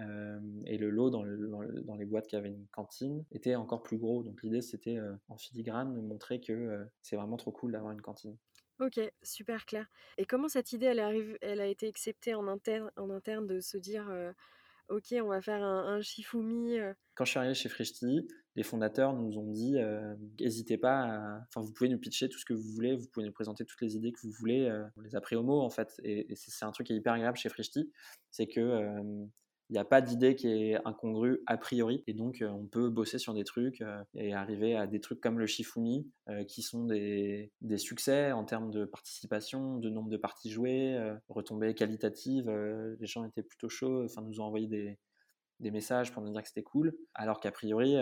et 0.64 0.78
le 0.78 0.90
lot 0.90 1.10
dans, 1.10 1.24
dans, 1.24 1.94
les 1.94 2.04
boîtes 2.04 2.26
qui 2.26 2.36
avaient 2.36 2.50
une 2.50 2.66
cantine 2.72 3.24
était 3.32 3.54
encore 3.54 3.82
plus 3.82 3.98
gros. 3.98 4.22
Donc 4.22 4.42
l'idée, 4.42 4.62
c'était 4.62 4.98
en 5.28 5.36
filigrane 5.36 5.75
de 5.84 6.00
montrer 6.00 6.40
que 6.40 6.52
euh, 6.52 6.84
c'est 7.02 7.16
vraiment 7.16 7.36
trop 7.36 7.52
cool 7.52 7.72
d'avoir 7.72 7.92
une 7.92 8.00
cantine. 8.00 8.36
Ok, 8.80 9.00
super 9.22 9.64
clair. 9.66 9.86
Et 10.18 10.26
comment 10.26 10.48
cette 10.48 10.72
idée, 10.72 10.86
elle, 10.86 11.00
arrive, 11.00 11.38
elle 11.40 11.60
a 11.60 11.66
été 11.66 11.88
acceptée 11.88 12.34
en 12.34 12.46
interne, 12.46 12.90
en 12.96 13.10
interne 13.10 13.46
de 13.46 13.60
se 13.60 13.78
dire, 13.78 14.08
euh, 14.10 14.32
ok, 14.88 15.14
on 15.22 15.28
va 15.28 15.40
faire 15.40 15.62
un, 15.62 15.96
un 15.96 16.02
Shifumi 16.02 16.78
euh? 16.78 16.92
Quand 17.14 17.24
je 17.24 17.30
suis 17.30 17.38
arrivé 17.38 17.54
chez 17.54 17.70
Frishti, 17.70 18.28
les 18.54 18.62
fondateurs 18.62 19.14
nous 19.14 19.38
ont 19.38 19.50
dit, 19.50 19.76
n'hésitez 20.38 20.76
pas, 20.76 21.40
enfin, 21.48 21.62
vous 21.62 21.72
pouvez 21.72 21.88
nous 21.88 21.98
pitcher 21.98 22.28
tout 22.28 22.38
ce 22.38 22.44
que 22.44 22.52
vous 22.52 22.68
voulez, 22.74 22.94
vous 22.94 23.08
pouvez 23.08 23.24
nous 23.24 23.32
présenter 23.32 23.64
toutes 23.64 23.80
les 23.80 23.96
idées 23.96 24.12
que 24.12 24.20
vous 24.20 24.32
voulez. 24.32 24.70
on 24.96 25.00
les 25.00 25.16
a 25.16 25.20
pris 25.22 25.34
au 25.34 25.42
mot 25.42 25.62
en 25.62 25.70
fait, 25.70 25.98
et, 26.02 26.30
et 26.30 26.36
c'est 26.36 26.66
un 26.66 26.72
truc 26.72 26.86
qui 26.86 26.92
est 26.92 26.96
hyper 26.96 27.14
agréable 27.14 27.38
chez 27.38 27.48
Frishti, 27.48 27.90
c'est 28.30 28.46
que 28.46 28.60
il 29.68 29.72
n'y 29.72 29.78
a 29.78 29.84
pas 29.84 30.00
d'idée 30.00 30.36
qui 30.36 30.48
est 30.48 30.78
incongrue 30.84 31.42
a 31.46 31.56
priori. 31.56 32.04
Et 32.06 32.14
donc, 32.14 32.40
euh, 32.40 32.48
on 32.48 32.66
peut 32.66 32.88
bosser 32.88 33.18
sur 33.18 33.34
des 33.34 33.44
trucs 33.44 33.80
euh, 33.80 34.02
et 34.14 34.32
arriver 34.32 34.76
à 34.76 34.86
des 34.86 35.00
trucs 35.00 35.20
comme 35.20 35.38
le 35.38 35.46
Shifumi, 35.46 36.08
euh, 36.28 36.44
qui 36.44 36.62
sont 36.62 36.84
des, 36.84 37.50
succès 37.76 38.32
en 38.32 38.44
termes 38.44 38.70
de 38.70 38.84
participation, 38.84 39.78
de 39.78 39.90
nombre 39.90 40.08
de 40.08 40.16
parties 40.16 40.50
jouées, 40.50 40.98
retombées 41.28 41.74
qualitatives. 41.74 42.48
les 42.48 43.06
gens 43.06 43.24
étaient 43.24 43.42
plutôt 43.42 43.68
chauds, 43.68 44.04
enfin, 44.04 44.22
nous 44.22 44.40
ont 44.40 44.44
envoyé 44.44 44.66
des 44.66 45.70
messages 45.70 46.10
pour 46.10 46.22
nous 46.22 46.32
dire 46.32 46.42
que 46.42 46.48
c'était 46.48 46.62
cool. 46.62 46.96
Alors 47.14 47.38
qu'a 47.38 47.52
priori, 47.52 47.96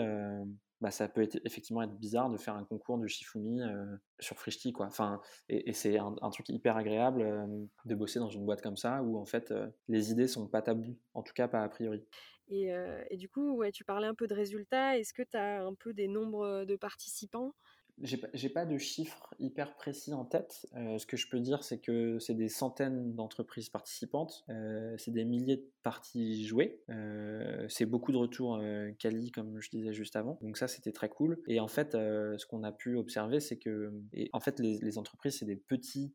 bah, 0.81 0.91
ça 0.91 1.07
peut 1.07 1.21
être, 1.21 1.39
effectivement 1.45 1.81
être 1.81 1.95
bizarre 1.97 2.29
de 2.29 2.37
faire 2.37 2.55
un 2.55 2.65
concours 2.65 2.97
de 2.97 3.07
Shifumi 3.07 3.61
euh, 3.61 3.85
sur 4.19 4.37
Frishti. 4.37 4.73
Quoi. 4.73 4.87
Enfin, 4.87 5.21
et, 5.49 5.73
c'est 5.73 5.97
un, 5.97 6.29
truc 6.31 6.49
hyper 6.49 6.77
agréable 6.77 7.21
euh, 7.21 7.45
de 7.85 7.95
bosser 7.95 8.19
dans 8.19 8.29
une 8.29 8.45
boîte 8.45 8.61
comme 8.61 8.77
ça 8.77 9.01
où 9.01 9.17
en 9.17 9.25
fait 9.25 9.51
euh, 9.51 9.67
les 9.87 10.11
idées 10.11 10.27
sont 10.27 10.47
pas 10.47 10.61
taboues, 10.61 10.97
en 11.13 11.23
tout 11.23 11.33
cas 11.33 11.47
pas 11.47 11.63
a 11.63 11.69
priori. 11.69 12.05
Et, 12.47 12.69
et 13.09 13.17
du 13.17 13.27
coup, 13.27 13.55
ouais, 13.55 13.71
tu 13.71 13.83
parlais 13.83 14.05
un 14.05 14.13
peu 14.13 14.27
de 14.27 14.35
résultats. 14.35 14.99
Est-ce 14.99 15.15
que 15.15 15.23
tu 15.23 15.35
as 15.35 15.65
un 15.65 15.73
peu 15.73 15.93
des 15.93 16.07
nombres 16.07 16.63
de 16.63 16.75
participants? 16.75 17.55
J'ai 18.01 18.49
pas 18.49 18.65
de 18.65 18.77
chiffres 18.77 19.33
hyper 19.39 19.75
précis 19.75 20.13
en 20.13 20.25
tête. 20.25 20.67
Euh, 20.75 20.97
ce 20.97 21.05
que 21.05 21.15
je 21.15 21.29
peux 21.29 21.39
dire, 21.39 21.63
c'est 21.63 21.79
que 21.79 22.19
c'est 22.19 22.33
des 22.33 22.49
centaines 22.49 23.15
d'entreprises 23.15 23.69
participantes, 23.69 24.43
euh, 24.49 24.95
c'est 24.97 25.11
des 25.11 25.23
milliers 25.23 25.57
de 25.57 25.69
parties 25.81 26.45
jouées, 26.45 26.81
euh, 26.89 27.65
c'est 27.69 27.85
beaucoup 27.85 28.11
de 28.11 28.17
retours 28.17 28.61
quali, 28.99 29.31
comme 29.31 29.61
je 29.61 29.69
disais 29.69 29.93
juste 29.93 30.15
avant. 30.15 30.37
Donc 30.41 30.57
ça, 30.57 30.67
c'était 30.67 30.91
très 30.91 31.09
cool. 31.09 31.41
Et 31.47 31.59
en 31.59 31.67
fait, 31.67 31.93
ce 31.93 32.45
qu'on 32.45 32.63
a 32.63 32.71
pu 32.71 32.97
observer, 32.97 33.39
c'est 33.39 33.57
que, 33.57 33.93
et 34.13 34.29
en 34.33 34.39
fait, 34.39 34.59
les, 34.59 34.77
les 34.79 34.97
entreprises, 34.97 35.39
c'est 35.39 35.45
des 35.45 35.55
petits 35.55 36.13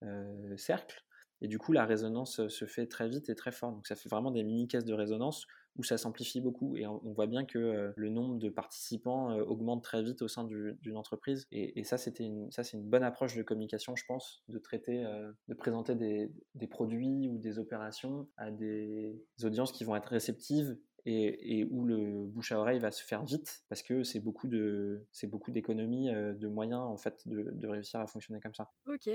cercles. 0.57 1.05
Et 1.43 1.49
du 1.49 1.59
coup, 1.59 1.73
la 1.73 1.87
résonance 1.87 2.49
se 2.49 2.65
fait 2.67 2.87
très 2.87 3.09
vite 3.09 3.31
et 3.31 3.35
très 3.35 3.53
fort. 3.53 3.73
Donc 3.73 3.87
ça 3.87 3.97
fait 3.97 4.11
vraiment 4.11 4.31
des 4.31 4.43
mini 4.43 4.69
caisses 4.69 4.85
de 4.85 4.93
résonance 4.93 5.47
où 5.77 5.83
ça 5.83 5.99
s'amplifie 5.99 6.41
beaucoup. 6.41 6.77
Et 6.77 6.87
on, 6.87 7.01
voit 7.13 7.27
bien 7.27 7.45
que 7.45 7.59
euh, 7.59 7.93
le 7.97 8.09
nombre 8.09 8.39
de 8.39 8.49
participants 8.49 9.31
euh, 9.31 9.43
augmente 9.43 9.83
très 9.83 10.03
vite 10.03 10.23
au 10.23 10.29
sein 10.29 10.45
d'une 10.45 10.97
entreprise. 10.97 11.47
Et, 11.53 11.85
ça, 11.85 11.99
c'était 11.99 12.31
ça, 12.51 12.63
c'est 12.63 12.77
une 12.77 12.89
bonne 12.89 13.03
approche 13.03 13.35
de 13.37 13.43
communication, 13.43 13.97
je 13.97 14.05
pense, 14.07 14.43
de 14.49 14.59
traiter, 14.59 15.05
euh, 15.05 15.33
de 15.49 15.55
présenter 15.55 15.95
des, 15.95 16.33
des, 16.55 16.67
produits 16.67 17.29
ou 17.29 17.39
des 17.39 17.59
opérations 17.59 18.29
à 18.37 18.51
des 18.51 19.25
audiences 19.43 19.73
qui 19.73 19.85
vont 19.85 19.97
être 19.97 20.09
réceptives 20.09 20.77
et, 21.07 21.67
où 21.71 21.85
le 21.85 22.27
bouche 22.27 22.53
à 22.53 22.59
oreille 22.59 22.79
va 22.79 22.91
se 22.91 23.05
faire 23.05 23.25
vite 23.25 23.65
parce 23.69 23.83
que 23.83 24.03
c'est 24.03 24.21
beaucoup 24.21 24.49
de 24.49 25.07
c'est 25.13 25.27
beaucoup 25.27 25.51
d'économies 25.51 26.11
euh, 26.11 26.33
de 26.33 26.49
moyens 26.49 26.81
en 26.81 26.97
fait 26.97 27.27
de, 27.27 27.67
réussir 27.67 28.01
à 28.01 28.07
fonctionner 28.07 28.41
comme 28.41 28.55
ça. 28.55 28.71
Ok 28.87 29.09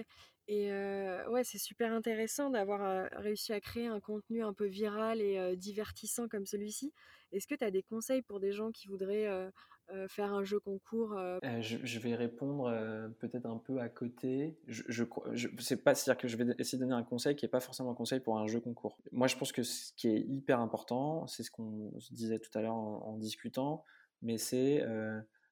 et 0.48 0.72
euh, 0.72 1.28
ouais 1.30 1.44
c'est 1.44 1.58
super 1.58 1.92
intéressant 1.92 2.50
d'avoir 2.50 2.84
euh, 2.84 3.08
réussi 3.14 3.52
à 3.52 3.60
créer 3.60 3.88
un 3.88 4.00
contenu 4.00 4.44
un 4.44 4.54
peu 4.54 4.66
viral 4.66 5.22
et 5.22 5.56
divertissant 5.56 6.28
comme 6.28 6.46
celui-ci. 6.46 6.94
Est-ce 7.32 7.48
que 7.48 7.56
tu 7.56 7.64
as 7.64 7.72
des 7.72 7.84
conseils 7.84 8.22
pour 8.22 8.40
des 8.40 8.52
gens 8.52 8.72
qui 8.72 8.88
voudraient 8.88 9.28
faire 10.08 10.34
un 10.34 10.44
jeu 10.44 10.60
concours 10.60 11.14
euh, 11.14 11.40
euh, 11.44 11.62
je, 11.62 12.00
vais 12.00 12.16
répondre 12.16 12.72
peut-être 13.20 13.46
un 13.46 13.58
peu 13.58 13.80
à 13.80 13.90
côté. 13.90 14.58
Je, 14.68 15.04
sais 15.60 15.78
pas, 15.78 15.96
c'est-à-dire 15.96 16.22
que 16.22 16.28
je 16.28 16.38
vais 16.38 16.56
essayer 16.58 16.78
de 16.78 16.84
donner 16.84 16.96
un 16.96 17.04
conseil 17.04 17.36
qui 17.36 17.46
n'est 17.46 17.50
pas 17.50 17.60
forcément 17.60 17.92
un 17.92 17.96
conseil 17.96 18.20
pour 18.20 18.38
un 18.38 18.48
jeu 18.48 18.60
concours. 18.60 18.98
Moi, 19.12 19.28
je 19.28 19.36
pense 19.38 19.52
que 19.52 19.64
ce 19.64 19.94
qui 19.94 20.10
est 20.10 20.20
hyper 20.20 20.60
important, 20.60 21.28
c'est 21.28 21.44
ce 21.44 21.52
qu'on 21.52 21.92
se 22.00 22.14
disait 22.14 22.40
tout 22.40 22.56
à 22.58 22.62
l'heure 22.62 22.76
en, 22.76 23.18
discutant, 23.18 23.84
mais 24.22 24.38
c'est 24.38 24.84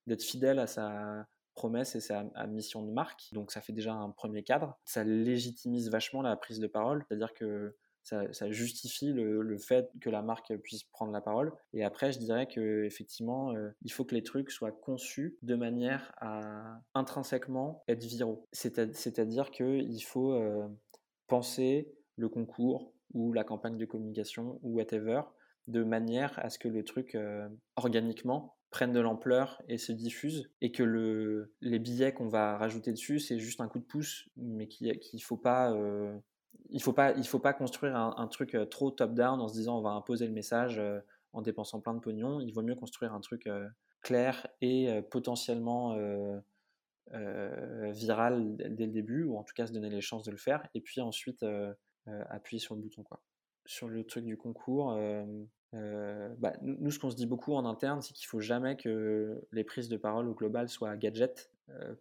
d'être 0.08 0.24
fidèle 0.24 0.60
à 0.60 0.68
sa 0.68 1.28
promesse 1.54 1.96
et 1.96 2.02
sa 2.02 2.24
mission 2.48 2.84
de 2.84 2.92
marque. 2.92 3.30
Donc 3.32 3.52
ça 3.52 3.62
fait 3.62 3.74
déjà 3.74 3.94
un 3.94 4.10
premier 4.10 4.44
cadre. 4.44 4.78
Ça 4.86 5.04
légitimise 5.04 5.90
vachement 5.90 6.22
la 6.22 6.36
prise 6.36 6.60
de 6.60 6.68
parole, 6.68 7.06
c'est-à-dire 7.08 7.34
que 7.34 7.76
ça, 8.04 8.52
justifie 8.52 9.14
le, 9.14 9.58
fait 9.58 9.90
que 10.02 10.10
la 10.10 10.22
marque 10.22 10.56
puisse 10.58 10.84
prendre 10.84 11.12
la 11.12 11.22
parole. 11.22 11.54
Et 11.74 11.84
après, 11.84 12.12
je 12.12 12.20
dirais 12.20 12.48
que 12.48 12.84
effectivement, 12.84 13.54
euh, 13.54 13.70
il 13.82 13.92
faut 13.92 14.04
que 14.04 14.14
les 14.14 14.24
trucs 14.24 14.52
soient 14.52 14.72
conçus 14.72 15.38
de 15.42 15.56
manière 15.56 16.14
à 16.18 16.82
intrinsèquement 16.94 17.84
être 17.88 18.04
viraux. 18.04 18.48
C'est-à-dire 18.52 19.52
qu'il 19.52 20.04
faut 20.04 20.34
euh, 20.34 20.68
penser 21.28 21.94
le 22.18 22.30
concours 22.30 22.94
ou 23.14 23.32
la 23.32 23.44
campagne 23.44 23.78
de 23.78 23.86
communication 23.86 24.60
ou 24.64 24.76
whatever 24.76 25.22
de 25.68 25.84
manière 25.84 26.38
à 26.40 26.50
ce 26.50 26.60
que 26.60 26.68
le 26.68 26.84
truc 26.84 27.16
euh, 27.16 27.48
organiquement 27.78 28.58
prenne 28.70 28.92
de 28.92 29.00
l'ampleur 29.00 29.62
et 29.70 29.78
se 29.78 29.92
diffuse 29.92 30.50
et 30.62 30.72
que 30.72 30.84
le, 30.84 31.54
les 31.62 31.80
billets 31.80 32.12
qu'on 32.12 32.28
va 32.28 32.58
rajouter 32.58 32.92
dessus 32.92 33.20
c'est 33.20 33.40
juste 33.40 33.62
un 33.62 33.68
coup 33.68 33.80
de 33.80 33.86
pouce 33.86 34.28
mais 34.36 34.68
qu'il 34.68 34.90
ne 34.90 35.20
faut 35.20 35.38
pas 35.38 35.72
il 36.74 36.82
faut 36.82 36.94
faut 37.26 37.40
pas 37.40 37.54
construire 37.54 37.96
un, 37.96 38.28
truc 38.28 38.56
euh, 38.56 38.66
trop 38.66 38.92
top 38.92 39.14
down 39.14 39.40
en 39.40 39.48
se 39.48 39.54
disant 39.54 39.78
on 39.78 39.82
va 39.82 39.92
imposer 39.92 40.26
le 40.28 40.34
message 40.34 40.80
euh, 40.80 41.00
en 41.32 41.42
dépensant 41.42 41.80
plein 41.80 41.94
de 41.94 42.00
pognon. 42.00 42.42
Il 42.42 42.52
vaut 42.52 42.64
mieux 42.64 42.76
construire 42.76 43.14
un 43.14 43.22
truc 43.22 43.48
euh, 43.48 43.68
clair 44.02 44.48
et 44.62 45.02
potentiellement 45.12 45.96
viral 47.12 48.58
dès 48.58 48.86
le 48.86 48.92
début 48.92 49.24
ou 49.24 49.38
en 49.38 49.44
tout 49.44 49.54
cas 49.56 49.68
se 49.68 49.72
donner 49.72 49.90
les 49.90 50.02
chances 50.02 50.24
de 50.24 50.32
le 50.32 50.38
faire 50.38 50.68
et 50.74 50.82
puis 50.82 51.00
ensuite 51.00 51.46
appuyer 52.06 52.60
sur 52.60 52.76
le 52.76 52.82
bouton 52.82 53.04
quoi. 53.04 53.22
Sur 53.66 53.88
le 53.88 54.04
truc 54.04 54.26
du 54.26 54.36
concours 54.36 55.00
bah, 55.72 56.54
nous, 56.62 56.92
ce 56.92 57.00
qu'on 57.00 57.12
se 57.12 57.16
dit 57.16 57.28
beaucoup 57.28 57.54
en 57.54 57.66
interne 57.66 58.02
c'est 58.02 58.12
qu'il 58.14 58.28
faut 58.28 58.42
jamais 58.42 58.76
que 58.76 59.42
les 59.54 59.64
prises 59.64 59.88
de 59.88 59.96
parole 59.96 60.28
au 60.28 60.34
global 60.34 60.68
soient 60.68 60.98
gadget 60.98 61.50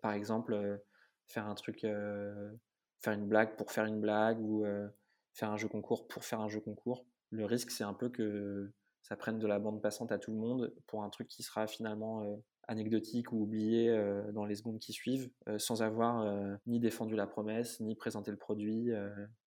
par 0.00 0.12
exemple 0.12 0.80
faire 1.28 1.46
un 1.46 1.54
truc 1.54 1.86
faire 3.02 3.12
une 3.12 3.26
blague 3.26 3.56
pour 3.56 3.70
faire 3.70 3.84
une 3.84 4.00
blague 4.00 4.40
ou 4.40 4.64
euh, 4.64 4.88
faire 5.34 5.50
un 5.50 5.56
jeu 5.56 5.68
concours 5.68 6.06
pour 6.08 6.24
faire 6.24 6.40
un 6.40 6.48
jeu 6.48 6.60
concours. 6.60 7.04
Le 7.30 7.44
risque, 7.44 7.70
c'est 7.70 7.84
un 7.84 7.94
peu 7.94 8.08
que 8.08 8.72
ça 9.02 9.16
prenne 9.16 9.38
de 9.38 9.46
la 9.46 9.58
bande 9.58 9.82
passante 9.82 10.12
à 10.12 10.18
tout 10.18 10.30
le 10.30 10.38
monde 10.38 10.72
pour 10.86 11.02
un 11.02 11.10
truc 11.10 11.28
qui 11.28 11.42
sera 11.42 11.66
finalement 11.66 12.22
euh, 12.22 12.36
anecdotique 12.68 13.32
ou 13.32 13.42
oublié 13.42 13.88
euh, 13.88 14.30
dans 14.32 14.44
les 14.44 14.54
secondes 14.54 14.78
qui 14.78 14.92
suivent, 14.92 15.30
sans 15.58 15.82
avoir 15.82 16.24
ni 16.66 16.80
défendu 16.80 17.16
la 17.16 17.26
promesse, 17.26 17.80
ni 17.80 17.94
présenté 17.94 18.30
le 18.30 18.36
produit. 18.36 18.90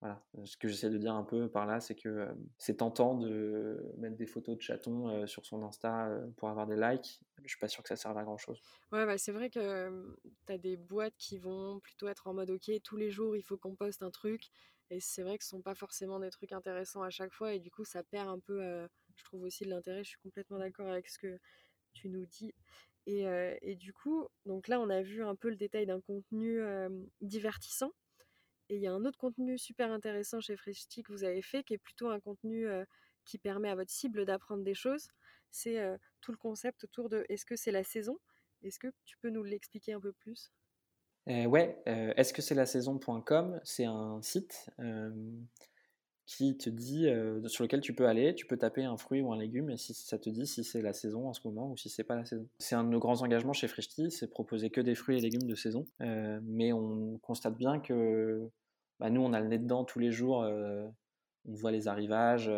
voilà. 0.02 0.24
Ce 0.44 0.58
que 0.58 0.68
j'essaie 0.68 0.90
de 0.90 0.98
dire 0.98 1.14
un 1.16 1.24
peu 1.24 1.50
par 1.50 1.66
là, 1.66 1.80
c'est 1.80 1.96
que 1.96 2.28
c'est 2.58 2.78
tentant 2.78 3.16
de 3.16 3.94
mettre 3.98 4.16
des 4.16 4.26
photos 4.26 4.58
de 4.58 4.62
chatons 4.62 5.26
sur 5.28 5.46
son 5.46 5.64
Insta 5.64 6.10
pour 6.38 6.50
avoir 6.50 6.68
des 6.68 6.76
likes. 6.76 7.22
Je 7.44 7.50
suis 7.50 7.60
pas 7.60 7.68
sûr 7.68 7.84
que 7.84 7.90
ça 7.90 7.96
serve 7.96 8.18
à 8.18 8.24
grand 8.24 8.38
chose. 8.38 8.62
Ouais, 8.92 9.06
bah, 9.06 9.18
c'est 9.18 9.32
vrai 9.32 9.50
que 9.50 10.16
tu 10.46 10.54
as 10.54 10.58
des 10.58 10.78
boîtes 10.78 11.16
qui 11.18 11.38
vont 11.38 11.80
plutôt 11.80 12.08
être 12.08 12.28
en 12.28 12.34
mode 12.34 12.50
ok, 12.50 12.72
tous 12.84 12.98
les 12.98 13.12
jours 13.12 13.36
il 13.36 13.44
faut 13.44 13.58
qu'on 13.58 13.76
poste 13.76 14.04
un 14.04 14.12
truc. 14.12 14.50
Et 14.92 15.00
c'est 15.00 15.24
vrai 15.24 15.38
que 15.38 15.44
ce 15.44 15.50
sont 15.50 15.62
pas 15.62 15.76
forcément 15.76 16.20
des 16.20 16.30
trucs 16.30 16.52
intéressants 16.52 17.02
à 17.02 17.10
chaque 17.10 17.34
fois. 17.34 17.54
Et 17.54 17.60
du 17.60 17.72
coup, 17.72 17.86
ça 17.86 18.04
perd 18.04 18.30
un 18.30 18.40
peu, 18.40 18.62
je 19.16 19.24
trouve 19.24 19.44
aussi 19.44 19.66
de 19.66 19.70
l'intérêt. 19.70 20.04
Je 20.04 20.10
suis 20.10 20.20
complètement 20.20 20.60
d'accord 20.60 20.88
avec 20.88 21.10
ce 21.10 21.18
que 21.18 21.40
tu 21.94 22.10
nous 22.10 22.26
dis. 22.26 22.54
Et, 23.08 23.76
du 23.76 23.94
coup, 23.94 24.28
donc 24.46 24.68
là, 24.68 24.80
on 24.80 24.90
a 24.90 25.02
vu 25.02 25.24
un 25.24 25.36
peu 25.36 25.50
le 25.50 25.56
détail 25.56 25.86
d'un 25.86 26.02
contenu 26.02 26.60
divertissant. 27.22 27.92
Et 28.70 28.78
il 28.78 28.82
y 28.82 28.88
a 28.88 28.94
un 28.94 29.06
autre 29.06 29.18
contenu 29.18 29.58
super 29.60 29.92
intéressant 29.92 30.42
chez 30.42 30.58
Freshty 30.58 31.04
que 31.04 31.12
vous 31.12 31.24
avez 31.24 31.44
fait, 31.44 31.64
qui 31.64 31.76
est 31.76 31.78
plutôt 31.78 32.10
un 32.10 32.20
contenu 32.20 32.68
qui 33.24 33.38
permet 33.38 33.70
à 33.70 33.76
votre 33.76 33.92
cible 33.92 34.26
d'apprendre 34.26 34.64
des 34.64 34.74
choses. 34.74 35.08
C'est 35.52 35.80
tout 36.22 36.32
le 36.32 36.38
concept 36.38 36.84
autour 36.84 37.10
de 37.10 37.26
est-ce 37.30 37.46
que 37.46 37.56
c'est 37.56 37.72
la 37.72 37.84
saison? 37.84 38.18
Est-ce 38.64 38.80
que 38.80 38.88
tu 39.06 39.18
peux 39.20 39.30
nous 39.30 39.44
l'expliquer 39.44 39.94
un 39.94 40.00
peu 40.00 40.14
plus? 40.14 40.52
Euh, 41.30 41.46
Ouais, 41.46 41.82
est-ce 41.86 42.34
que 42.34 42.42
c'est 42.42 42.56
la 42.56 42.66
saison.com 42.66 43.60
C'est 43.64 43.86
un 43.86 44.22
site 44.22 44.70
qui 46.26 46.58
te 46.58 46.70
dit, 46.70 47.08
sur 47.46 47.64
lequel 47.64 47.82
tu 47.82 47.94
peux 47.94 48.08
aller, 48.08 48.34
tu 48.34 48.46
peux 48.46 48.58
taper 48.58 48.84
un 48.84 48.98
fruit 48.98 49.22
ou 49.22 49.32
un 49.32 49.38
légume 49.38 49.70
et 49.70 49.78
si 49.78 49.94
ça 49.94 50.18
te 50.18 50.30
dit 50.30 50.48
si 50.48 50.64
c'est 50.64 50.82
la 50.82 50.94
saison 50.94 51.30
en 51.30 51.34
ce 51.34 51.42
moment 51.46 51.70
ou 51.70 51.78
si 51.78 51.90
c'est 51.90 52.04
pas 52.04 52.16
la 52.16 52.26
saison. 52.26 52.48
C'est 52.58 52.76
un 52.76 52.84
de 52.84 52.90
nos 52.90 53.00
grands 53.00 53.22
engagements 53.22 53.54
chez 53.54 53.68
Frishti, 53.68 54.10
c'est 54.10 54.28
proposer 54.28 54.70
que 54.70 54.82
des 54.82 54.96
fruits 54.96 55.18
et 55.18 55.22
légumes 55.22 55.48
de 55.48 55.56
saison. 55.56 55.86
mais 56.00 56.74
on 56.74 57.20
constate 57.20 57.56
bien 57.56 57.80
que 57.80 58.50
bah, 59.00 59.10
nous, 59.10 59.22
on 59.22 59.34
a 59.34 59.40
le 59.40 59.48
nez 59.48 59.60
dedans 59.60 59.84
tous 59.84 60.00
les 60.00 60.12
jours, 60.12 60.38
on 60.40 61.54
voit 61.54 61.72
les 61.72 61.88
arrivages, 61.88 62.52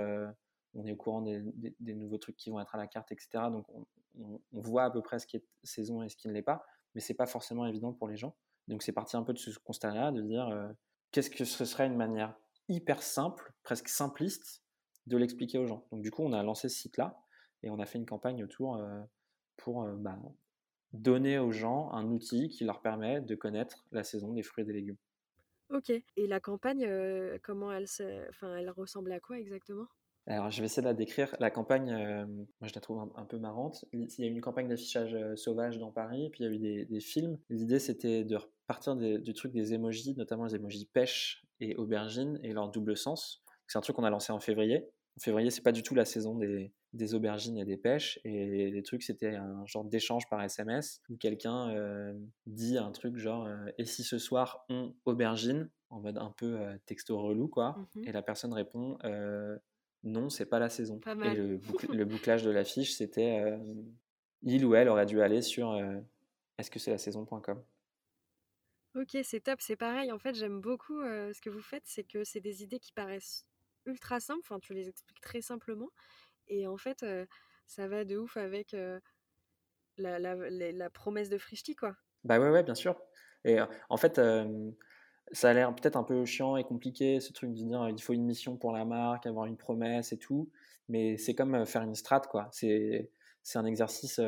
on 0.74 0.86
est 0.86 0.92
au 0.92 0.96
courant 0.96 1.22
des, 1.22 1.96
nouveaux 1.96 2.18
trucs 2.18 2.38
qui 2.38 2.50
vont 2.50 2.60
être 2.60 2.74
à 2.74 2.78
la 2.78 2.88
carte, 2.88 3.12
etc. 3.12 3.46
Donc 3.52 3.66
on, 3.70 4.38
voit 4.52 4.86
à 4.86 4.92
peu 4.92 5.02
près 5.02 5.20
ce 5.20 5.28
qui 5.28 5.38
est 5.38 5.44
saison 5.64 6.04
et 6.04 6.10
ce 6.10 6.16
qui 6.16 6.28
ne 6.28 6.34
l'est 6.34 6.42
pas, 6.42 6.66
mais 6.96 7.02
c'est 7.02 7.14
pas 7.14 7.28
forcément 7.28 7.66
évident 7.66 7.92
pour 7.92 8.08
les 8.08 8.16
gens. 8.16 8.36
Donc 8.68 8.82
c'est 8.82 8.94
parti 8.94 9.18
un 9.18 9.24
peu 9.24 9.34
de 9.34 9.40
ce 9.40 9.52
constat-là, 9.60 10.12
de 10.12 10.22
dire 10.22 10.50
qu'est-ce 11.12 11.30
que 11.30 11.44
ce 11.44 11.66
serait 11.66 11.88
une 11.88 11.98
manière 11.98 12.34
hyper 12.70 13.02
simple, 13.02 13.54
presque 13.64 13.88
simpliste, 13.88 14.64
de 15.08 15.18
l'expliquer 15.18 15.58
aux 15.58 15.66
gens. 15.66 15.88
Donc 15.92 16.02
du 16.02 16.12
coup, 16.12 16.24
on 16.24 16.34
a 16.34 16.44
lancé 16.44 16.70
ce 16.70 16.78
site-là 16.78 17.20
et 17.64 17.70
on 17.70 17.80
a 17.80 17.86
fait 17.86 17.98
une 17.98 18.06
campagne 18.06 18.44
autour 18.44 18.76
euh, 18.78 19.02
pour 19.56 19.84
euh, 19.84 19.96
bah, 19.96 20.20
donner 20.94 21.40
aux 21.40 21.52
gens 21.52 21.92
un 21.92 22.06
outil 22.06 22.50
qui 22.50 22.66
leur 22.66 22.82
permet 22.82 23.22
de 23.22 23.36
connaître 23.36 23.86
la 23.92 24.04
saison 24.04 24.34
des 24.34 24.44
fruits 24.44 24.64
et 24.64 24.68
des 24.68 24.74
légumes. 24.74 24.98
Ok. 25.70 25.90
Et 25.90 26.28
la 26.28 26.40
campagne, 26.40 26.86
euh, 26.86 27.38
comment 27.44 27.72
elle, 27.72 27.88
enfin, 28.30 28.56
elle 28.58 28.70
ressemble 28.70 29.12
à 29.12 29.20
quoi 29.20 29.40
exactement? 29.40 29.88
Alors, 30.28 30.52
je 30.52 30.60
vais 30.60 30.66
essayer 30.66 30.82
de 30.82 30.88
la 30.88 30.94
décrire. 30.94 31.36
La 31.40 31.50
campagne, 31.50 31.92
moi, 32.60 32.68
je 32.68 32.74
la 32.74 32.82
trouve 32.82 33.10
un, 33.16 33.26
peu 33.26 33.38
marrante. 33.38 33.86
Il 33.94 34.08
y 34.18 34.24
a 34.24 34.28
eu 34.28 34.32
une 34.32 34.42
campagne 34.42 34.68
d'affichage 34.68 35.16
sauvage 35.36 35.78
dans 35.80 35.92
Paris, 35.92 36.30
puis 36.32 36.44
il 36.44 36.48
y 36.48 36.50
a 36.50 36.54
eu 36.54 36.86
des, 36.86 37.00
films. 37.00 37.38
L'idée, 37.50 37.80
c'était 37.80 38.24
de 38.26 38.36
repartir 38.36 38.96
du 38.96 39.34
truc 39.34 39.54
des 39.54 39.74
emojis, 39.74 40.16
notamment 40.16 40.46
les 40.46 40.56
emojis 40.56 40.86
pêche 40.86 41.46
et 41.60 41.76
aubergine 41.76 42.40
et 42.44 42.54
leur 42.54 42.70
double 42.70 42.98
sens. 42.98 43.42
C'est 43.68 43.78
un 43.78 43.82
truc 43.82 43.96
qu'on 43.96 44.04
a 44.04 44.10
lancé 44.10 44.32
en 44.32 44.40
février. 44.40 44.90
En 45.18 45.20
février, 45.20 45.50
c'est 45.50 45.62
pas 45.62 45.72
du 45.72 45.84
tout 45.84 45.96
la 45.96 46.06
saison 46.06 46.36
des, 46.36 46.72
des, 46.94 47.16
aubergines 47.16 47.58
et 47.58 47.66
des 47.66 47.78
pêches. 47.78 48.20
Et 48.24 48.70
les 48.70 48.84
trucs, 48.84 49.04
c'était 49.04 49.36
un 49.36 49.66
genre 49.66 49.84
d'échange 49.84 50.30
par 50.30 50.42
SMS 50.44 51.02
où 51.10 51.18
quelqu'un 51.18 51.70
euh, 51.72 52.14
dit 52.46 52.78
un 52.78 52.92
truc 52.92 53.18
genre 53.18 53.46
euh, 53.46 53.66
Et 53.78 53.86
si 53.86 54.04
ce 54.04 54.18
soir 54.18 54.66
on 54.70 54.94
aubergine? 55.06 55.70
En 55.90 56.02
mode 56.02 56.18
un 56.18 56.34
peu 56.36 56.60
euh, 56.60 56.78
texto 56.86 57.18
relou, 57.18 57.48
quoi. 57.48 57.78
Mmh 57.96 58.02
et 58.08 58.12
la 58.12 58.22
personne 58.22 58.54
répond 58.54 58.98
Non, 60.08 60.30
c'est 60.30 60.46
pas 60.46 60.60
la 60.60 60.70
saison. 60.70 61.00
et 61.06 61.36
le, 61.36 61.60
le, 61.94 62.06
bouclage 62.06 62.44
de 62.44 62.50
l'affiche, 62.50 62.94
c'était 62.94 63.44
Il 64.42 64.66
ou 64.66 64.76
elle 64.76 64.88
aurait 64.90 65.06
dû 65.06 65.22
aller 65.22 65.42
sur 65.42 65.78
Est-ce 66.58 66.72
que 66.72 66.80
c'est 66.80 66.92
la 66.92 66.98
saison.com 66.98 67.62
Ok, 68.96 69.18
c'est 69.24 69.42
top, 69.42 69.62
c'est 69.62 69.76
pareil. 69.76 70.12
En 70.12 70.18
fait, 70.18 70.34
j'aime 70.34 70.62
beaucoup 70.62 71.02
ce 71.02 71.40
que 71.42 71.50
vous 71.50 71.62
faites, 71.62 71.84
c'est 71.86 72.04
que 72.04 72.24
c'est 72.24 72.40
des 72.40 72.64
idées 72.64 72.80
qui 72.80 72.94
paraissent 72.94 73.46
ultra 73.86 74.20
simples. 74.20 74.42
Enfin, 74.44 74.60
tu 74.60 74.74
les 74.74 74.88
expliques 74.88 75.22
très 75.22 75.42
simplement. 75.42 75.90
Et 76.48 76.68
en 76.68 76.78
fait, 76.78 77.06
ça 77.68 77.88
va 77.88 78.06
de 78.06 78.18
ouf 78.18 78.38
avec 78.38 78.76
la, 79.98 80.20
la, 80.20 80.90
promesse 80.90 81.30
de 81.30 81.38
Frishti, 81.38 81.76
quoi. 81.76 81.96
Bah 82.24 82.40
ouais, 82.40 82.50
ouais, 82.50 82.64
bien 82.64 82.76
sûr. 82.76 83.00
Et 83.44 83.58
en 83.90 83.98
fait, 83.98 84.20
ça 85.32 85.50
a 85.50 85.54
l'air 85.54 85.74
peut-être 85.76 85.96
un 85.96 86.04
peu 86.04 86.26
chiant 86.26 86.58
et 86.58 86.64
compliqué, 86.64 87.20
ce 87.20 87.34
truc 87.34 87.52
de 87.52 87.64
dire 87.64 87.90
il 87.90 88.02
faut 88.02 88.14
une 88.14 88.26
mission 88.26 88.58
pour 88.58 88.72
la 88.72 88.86
marque, 88.86 89.26
avoir 89.26 89.46
une 89.46 89.58
promesse 89.58 90.14
et 90.14 90.18
tout. 90.18 90.50
Mais 90.90 91.18
c'est 91.18 91.36
comme 91.36 91.66
faire 91.66 91.82
une 91.82 91.96
strat, 91.96 92.22
quoi. 92.22 92.50
C'est 92.52 93.10
un 93.56 93.66
exercice 93.66 94.20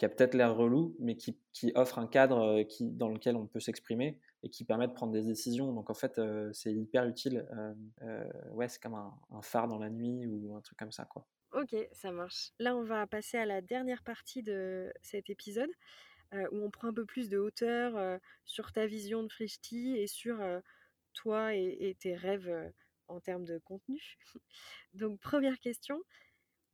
qui 0.00 0.06
a 0.06 0.08
peut-être 0.08 0.32
l'air 0.32 0.56
relou, 0.56 0.96
mais 0.98 1.14
qui, 1.14 1.38
qui, 1.52 1.72
offre 1.74 1.98
un 1.98 2.06
cadre 2.06 2.38
euh, 2.38 2.64
dans 2.80 3.10
lequel 3.10 3.36
on 3.36 3.46
peut 3.46 3.60
s'exprimer 3.60 4.18
et 4.42 4.48
qui 4.48 4.64
permet 4.64 4.88
de 4.88 4.94
prendre 4.94 5.12
des 5.12 5.20
décisions. 5.20 5.74
Donc 5.74 5.90
en 5.90 5.94
fait, 5.94 6.18
euh, 6.18 6.50
c'est 6.54 6.72
hyper 6.72 7.04
utile. 7.04 7.46
Euh, 8.00 8.24
ouais, 8.52 8.66
c'est 8.66 8.82
comme 8.82 8.94
un, 8.94 9.42
phare 9.42 9.68
dans 9.68 9.78
la 9.78 9.90
nuit 9.90 10.26
ou 10.26 10.56
un 10.56 10.62
truc 10.62 10.78
comme 10.78 10.90
ça, 10.90 11.04
quoi. 11.04 11.26
Ok, 11.52 11.76
ça 11.92 12.12
marche. 12.12 12.52
Là, 12.58 12.74
on 12.76 12.82
va 12.82 13.06
passer 13.06 13.36
à 13.36 13.44
la 13.44 13.60
dernière 13.60 14.02
partie 14.02 14.42
de 14.42 14.90
cet 15.02 15.28
épisode, 15.28 15.70
où 16.32 16.64
on 16.64 16.70
prend 16.70 16.88
un 16.88 16.92
peu 16.92 17.04
plus 17.04 17.28
de 17.28 17.38
hauteur 17.38 18.20
sur 18.44 18.72
ta 18.72 18.86
vision 18.86 19.22
de 19.22 19.28
Frishti 19.28 19.96
et 19.96 20.06
sur 20.06 20.38
toi 21.14 21.54
et, 21.54 21.96
tes 22.00 22.14
rêves 22.14 22.72
en 23.08 23.20
termes 23.20 23.44
de 23.44 23.58
contenu. 23.58 24.00
Donc 24.94 25.18
première 25.20 25.58
question, 25.58 26.00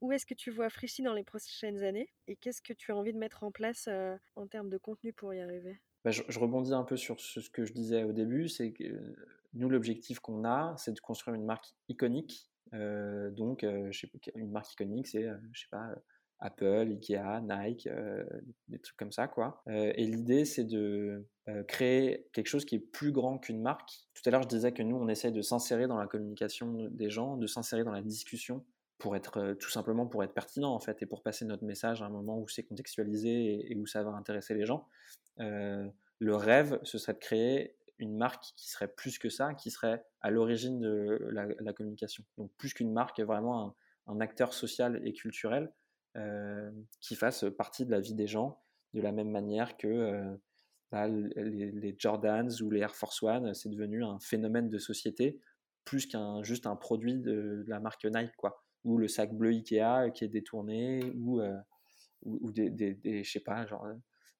où 0.00 0.12
est-ce 0.12 0.26
que 0.26 0.34
tu 0.34 0.50
vois 0.50 0.68
Frichy 0.68 1.02
dans 1.02 1.14
les 1.14 1.24
prochaines 1.24 1.82
années 1.82 2.12
et 2.26 2.36
qu'est-ce 2.36 2.60
que 2.60 2.72
tu 2.72 2.92
as 2.92 2.96
envie 2.96 3.12
de 3.12 3.18
mettre 3.18 3.44
en 3.44 3.50
place 3.50 3.88
en 4.36 4.46
termes 4.46 4.68
de 4.68 4.78
contenu 4.78 5.12
pour 5.12 5.32
y 5.32 5.40
arriver? 5.40 5.80
Bah, 6.04 6.12
je, 6.12 6.38
rebondis 6.38 6.72
un 6.72 6.84
peu 6.84 6.96
sur 6.96 7.18
ce, 7.20 7.40
que 7.50 7.64
je 7.64 7.72
disais 7.72 8.04
au 8.04 8.12
début, 8.12 8.48
c'est 8.48 8.72
que 8.72 8.84
nous, 9.54 9.68
l'objectif 9.68 10.20
qu'on 10.20 10.44
a, 10.44 10.76
c'est 10.78 10.92
de 10.92 11.00
construire 11.00 11.34
une 11.34 11.44
marque 11.44 11.74
iconique. 11.88 12.48
donc, 12.72 13.64
une 13.64 14.50
marque 14.52 14.72
iconique, 14.72 15.08
c'est, 15.08 15.26
je 15.52 15.60
sais 15.60 15.68
pas, 15.68 15.96
Apple, 16.38 16.88
Ikea, 16.90 17.40
Nike, 17.42 17.88
des 18.68 18.78
trucs 18.78 18.96
comme 18.96 19.12
ça, 19.12 19.26
quoi. 19.26 19.62
et 19.66 20.04
l'idée, 20.04 20.44
c'est 20.44 20.64
de 20.64 21.26
créer 21.66 22.28
quelque 22.32 22.48
chose 22.48 22.64
qui 22.64 22.74
est 22.74 22.80
plus 22.80 23.12
grand 23.12 23.38
qu'une 23.38 23.62
marque. 23.62 23.90
Tout 24.14 24.22
à 24.26 24.30
l'heure, 24.30 24.42
je 24.42 24.48
disais 24.48 24.72
que 24.72 24.82
nous, 24.82 24.96
on 24.96 25.08
essaie 25.08 25.30
de 25.30 25.42
s'insérer 25.42 25.86
dans 25.86 25.98
la 25.98 26.06
communication 26.06 26.88
des 26.90 27.10
gens, 27.10 27.36
de 27.36 27.46
s'insérer 27.46 27.84
dans 27.84 27.92
la 27.92 28.02
discussion 28.02 28.64
pour 28.98 29.16
être 29.16 29.54
tout 29.60 29.70
simplement 29.70 30.06
pour 30.06 30.24
être 30.24 30.32
pertinent 30.32 30.72
en 30.72 30.78
fait 30.78 31.02
et 31.02 31.06
pour 31.06 31.22
passer 31.22 31.44
notre 31.44 31.64
message 31.64 32.02
à 32.02 32.06
un 32.06 32.10
moment 32.10 32.38
où 32.38 32.48
c'est 32.48 32.62
contextualisé 32.62 33.70
et, 33.70 33.76
où 33.76 33.86
ça 33.86 34.02
va 34.02 34.10
intéresser 34.12 34.54
les 34.54 34.64
gens. 34.64 34.88
le 35.38 36.34
rêve, 36.34 36.78
ce 36.82 36.98
serait 36.98 37.14
de 37.14 37.18
créer 37.18 37.76
une 37.98 38.16
marque 38.16 38.44
qui 38.56 38.70
serait 38.70 38.88
plus 38.88 39.18
que 39.18 39.28
ça, 39.28 39.54
qui 39.54 39.70
serait 39.70 40.04
à 40.20 40.30
l'origine 40.30 40.80
de 40.80 41.18
la, 41.30 41.72
communication. 41.72 42.24
Donc 42.36 42.50
plus 42.56 42.74
qu'une 42.74 42.92
marque, 42.92 43.20
vraiment 43.20 43.76
un, 44.06 44.20
acteur 44.20 44.54
social 44.54 45.00
et 45.04 45.12
culturel 45.12 45.72
qui 47.00 47.14
fasse 47.14 47.44
partie 47.58 47.84
de 47.84 47.90
la 47.90 48.00
vie 48.00 48.14
des 48.14 48.26
gens 48.26 48.58
de 48.94 49.00
la 49.00 49.12
même 49.12 49.30
manière 49.30 49.76
que 49.76 50.38
bah, 50.90 51.08
les, 51.08 51.94
Jordans 51.98 52.48
ou 52.62 52.70
les 52.70 52.80
Air 52.80 52.94
Force 52.94 53.22
One, 53.22 53.52
c'est 53.54 53.68
devenu 53.68 54.04
un 54.04 54.18
phénomène 54.18 54.70
de 54.70 54.78
société 54.78 55.40
plus 55.84 56.06
qu'un 56.06 56.42
juste 56.42 56.66
un 56.66 56.76
produit 56.76 57.18
de, 57.18 57.64
la 57.68 57.80
marque 57.80 58.06
Nike 58.06 58.34
quoi 58.36 58.66
ou 58.86 58.98
le 58.98 59.08
sac 59.08 59.34
bleu 59.34 59.50
Ikea 59.50 60.10
qui 60.14 60.24
est 60.24 60.28
détourné, 60.28 61.12
ou, 61.16 61.40
euh, 61.40 61.58
des, 62.24 63.24
je 63.24 63.30
sais 63.30 63.40
pas, 63.40 63.66
genre, 63.66 63.84
euh, 63.84 63.94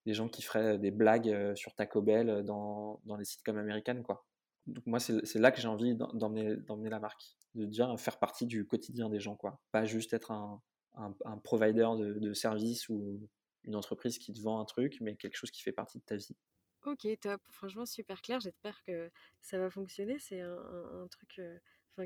des 0.07 0.15
gens 0.15 0.29
qui 0.29 0.41
feraient 0.41 0.79
des 0.79 0.93
blagues 0.93 1.29
euh, 1.29 1.55
sur 1.57 1.75
Taco 1.75 2.01
Bell 2.01 2.45
dans, 2.45 3.01
dans 3.05 3.17
les 3.17 3.25
comme 3.45 3.59
américaines, 3.59 4.05
quoi. 4.05 4.25
Donc 4.67 4.87
moi, 4.87 4.99
c'est 5.01 5.39
là 5.39 5.51
que 5.53 5.61
j'ai 5.61 5.69
envie 5.69 5.95
d'emmener 5.95 6.91
la 6.91 7.01
marque, 7.01 7.23
de 7.55 7.67
dire 7.67 7.99
faire 7.99 8.19
partie 8.19 8.47
du 8.47 8.67
quotidien 8.67 9.11
des 9.11 9.21
gens, 9.21 9.37
quoi. 9.37 9.61
Pas 9.73 9.85
juste 9.85 10.12
être 10.12 10.31
un, 10.31 10.62
un, 10.96 11.38
provider 11.38 11.88
de, 11.98 12.14
de 12.14 12.32
services 12.32 12.88
ou 12.88 13.28
une 13.64 13.76
entreprise 13.76 14.18
qui 14.18 14.32
te 14.32 14.40
vend 14.40 14.61
un 14.61 14.64
truc, 14.64 14.98
mais 15.00 15.16
quelque 15.16 15.37
chose 15.37 15.50
qui 15.50 15.62
fait 15.62 15.72
partie 15.72 15.98
de 15.98 16.04
ta 16.04 16.16
vie. 16.16 16.37
Ok, 16.85 17.06
top. 17.20 17.40
Franchement, 17.50 17.85
super 17.85 18.22
clair. 18.22 18.40
J'espère 18.40 18.82
que 18.85 19.11
ça 19.42 19.59
va 19.59 19.70
fonctionner. 19.70 20.18
C'est 20.18 20.40
un, 20.40 21.09
truc 21.11 21.40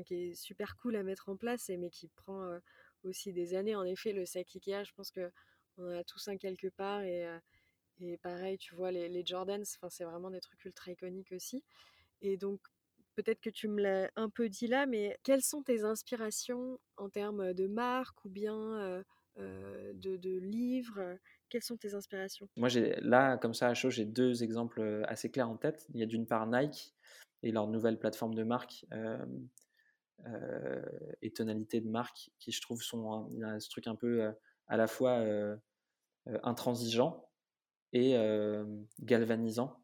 qui 0.05 0.13
est 0.15 0.33
super 0.33 0.75
cool 0.77 0.95
à 0.95 1.03
mettre 1.03 1.29
en 1.29 1.37
place, 1.37 1.69
mais 1.69 1.89
qui 1.89 2.07
prend 2.07 2.59
aussi 3.03 3.31
des 3.31 3.53
années. 3.53 3.75
En 3.75 3.83
effet, 3.83 4.11
le 4.11 4.25
sac 4.25 4.47
Ikea, 4.55 4.83
je 4.83 4.93
pense 4.93 5.11
que 5.11 5.31
on 5.77 5.85
en 5.85 5.99
a 5.99 6.03
tous 6.03 6.27
un 6.27 6.37
quelque 6.37 6.67
part 6.67 7.01
et, 7.03 7.27
et 7.99 8.17
pareil, 8.17 8.57
tu 8.57 8.75
vois, 8.75 8.91
les, 8.91 9.07
les 9.07 9.25
Jordans, 9.25 9.63
c'est 9.89 10.03
vraiment 10.03 10.31
des 10.31 10.41
trucs 10.41 10.65
ultra 10.65 10.91
iconiques 10.91 11.31
aussi. 11.31 11.63
Et 12.21 12.37
donc, 12.37 12.59
peut-être 13.15 13.41
que 13.41 13.49
tu 13.49 13.67
me 13.67 13.81
l'as 13.81 14.11
un 14.15 14.29
peu 14.29 14.49
dit 14.49 14.67
là, 14.67 14.85
mais 14.85 15.17
quelles 15.23 15.41
sont 15.41 15.63
tes 15.63 15.83
inspirations 15.83 16.79
en 16.97 17.09
termes 17.09 17.53
de 17.53 17.67
marque 17.67 18.23
ou 18.25 18.29
bien 18.29 19.03
de, 19.37 20.17
de, 20.17 20.37
livres? 20.39 21.17
Quelles 21.49 21.63
sont 21.63 21.77
tes 21.77 21.93
inspirations? 21.93 22.47
Moi, 22.55 22.69
j'ai 22.69 22.95
là, 23.01 23.37
comme 23.37 23.53
ça, 23.53 23.67
à 23.67 23.73
chaud, 23.73 23.89
j'ai 23.89 24.05
deux 24.05 24.43
exemples 24.43 25.03
assez 25.07 25.29
clairs 25.29 25.49
en 25.49 25.57
tête. 25.57 25.85
Il 25.93 25.99
y 25.99 26.03
a 26.03 26.05
d'une 26.05 26.25
part 26.25 26.47
Nike 26.47 26.93
et 27.43 27.51
leur 27.51 27.67
nouvelle 27.67 27.97
plateforme 27.97 28.35
de 28.35 28.43
marque 28.43 28.85
et 31.21 31.31
tonalités 31.31 31.81
de 31.81 31.89
marque 31.89 32.31
qui, 32.39 32.51
je 32.51 32.61
trouve, 32.61 32.81
sont 32.81 33.29
ce 33.59 33.69
truc 33.69 33.87
un 33.87 33.95
peu 33.95 34.31
à 34.67 34.77
la 34.77 34.87
fois 34.87 35.23
intransigeant 36.43 37.29
et 37.93 38.15
galvanisant. 38.99 39.80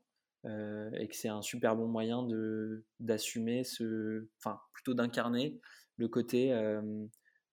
Et 0.48 1.08
que 1.08 1.16
c'est 1.16 1.28
un 1.28 1.42
super 1.42 1.76
bon 1.76 1.88
moyen 1.88 2.24
de 2.24 2.86
d'assumer 3.00 3.64
ce, 3.64 4.28
enfin 4.40 4.60
plutôt 4.74 4.94
d'incarner 4.94 5.60
le 5.98 6.08
côté 6.08 6.54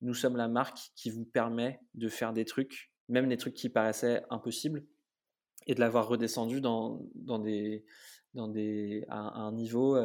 nous 0.01 0.13
sommes 0.13 0.37
la 0.37 0.47
marque 0.47 0.91
qui 0.95 1.09
vous 1.09 1.25
permet 1.25 1.79
de 1.93 2.09
faire 2.09 2.31
des 2.31 2.45
trucs, 2.45 2.91
même 3.09 3.27
des 3.27 3.37
trucs 3.37 3.53
qui 3.53 3.69
paraissaient 3.69 4.23
impossibles, 4.29 4.85
et 5.67 5.73
de 5.73 5.79
l'avoir 5.79 6.07
redescendu 6.07 6.61
dans, 6.61 7.01
dans 7.15 7.39
des, 7.39 7.85
dans 8.33 8.47
des, 8.47 9.05
à, 9.09 9.17
un 9.17 9.51
niveau 9.51 9.97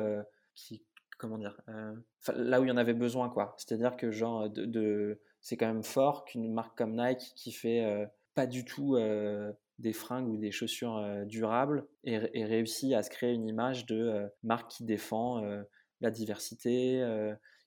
qui 0.55 0.83
comment 1.21 1.39
dire, 1.39 1.61
euh, 1.69 1.95
là 2.35 2.61
où 2.61 2.65
il 2.65 2.69
y 2.69 2.73
en 2.73 2.77
avait 2.77 2.95
besoin, 2.95 3.29
quoi. 3.29 3.55
C'est-à-dire 3.59 3.97
que, 3.97 4.11
genre, 4.11 4.49
de, 4.49 5.21
c'est 5.41 5.57
quand 5.57 5.67
même 5.67 5.85
fort 5.85 6.25
qu'une 6.25 6.53
marque 6.53 6.77
comme 6.77 6.97
Nike 6.97 7.33
qui 7.37 7.53
fait 7.53 7.85
euh, 7.85 8.07
pas 8.35 8.47
du 8.47 8.65
tout 8.65 8.97
euh, 8.97 9.53
des 9.81 9.93
fringues 9.93 10.29
ou 10.29 10.37
des 10.37 10.51
chaussures 10.51 11.03
durables 11.27 11.87
et, 12.05 12.21
et, 12.35 12.45
réussit 12.45 12.93
à 12.93 13.03
se 13.03 13.11
créer 13.11 13.33
une 13.33 13.49
image 13.49 13.87
de 13.87 14.29
marque 14.43 14.71
qui 14.71 14.85
défend 14.85 15.43
la 16.01 16.11
diversité, 16.11 17.05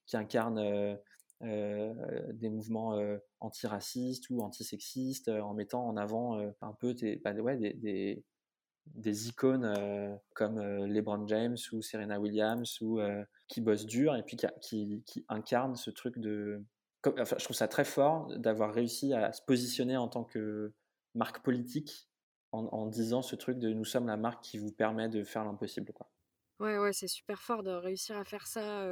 qui 0.05 0.17
incarne 0.17 0.97
des 1.41 2.49
mouvements 2.49 2.97
antiracistes 3.39 4.29
ou 4.29 4.41
antisexistes 4.41 5.29
en 5.29 5.53
mettant 5.53 5.87
en 5.87 5.97
avant 5.97 6.39
un 6.61 6.73
peu 6.73 6.93
des, 6.93 7.17
bah, 7.17 7.33
ouais, 7.33 7.57
des, 7.57 8.23
des, 8.85 9.27
icônes 9.27 10.19
comme 10.35 10.59
LeBron 10.85 11.27
James 11.27 11.57
ou 11.71 11.81
Serena 11.81 12.19
Williams 12.19 12.79
ou 12.81 12.99
qui 13.47 13.61
bossent 13.61 13.85
dur 13.85 14.15
et 14.15 14.23
puis 14.23 14.37
qui, 14.37 14.47
qui, 14.61 15.03
qui 15.05 15.25
incarnent 15.29 15.75
ce 15.75 15.89
truc 15.89 16.17
de 16.19 16.63
je 17.05 17.43
trouve 17.43 17.55
ça 17.55 17.67
très 17.67 17.85
fort 17.85 18.27
d'avoir 18.37 18.73
réussi 18.73 19.13
à 19.13 19.33
se 19.33 19.41
positionner 19.41 19.97
en 19.97 20.07
tant 20.07 20.23
que 20.23 20.73
marque 21.15 21.43
politique 21.43 22.09
en, 22.51 22.85
disant 22.85 23.23
ce 23.23 23.35
truc 23.35 23.57
de 23.57 23.73
nous 23.73 23.85
sommes 23.85 24.05
la 24.05 24.17
marque 24.17 24.43
qui 24.43 24.59
vous 24.59 24.71
permet 24.71 25.09
de 25.09 25.23
faire 25.23 25.43
l'impossible. 25.43 25.91
Quoi. 25.91 26.07
Ouais, 26.59 26.77
ouais, 26.77 26.93
c'est 26.93 27.07
super 27.07 27.41
fort 27.41 27.63
de 27.63 27.71
réussir 27.71 28.15
à 28.15 28.23
faire 28.23 28.45
ça, 28.45 28.85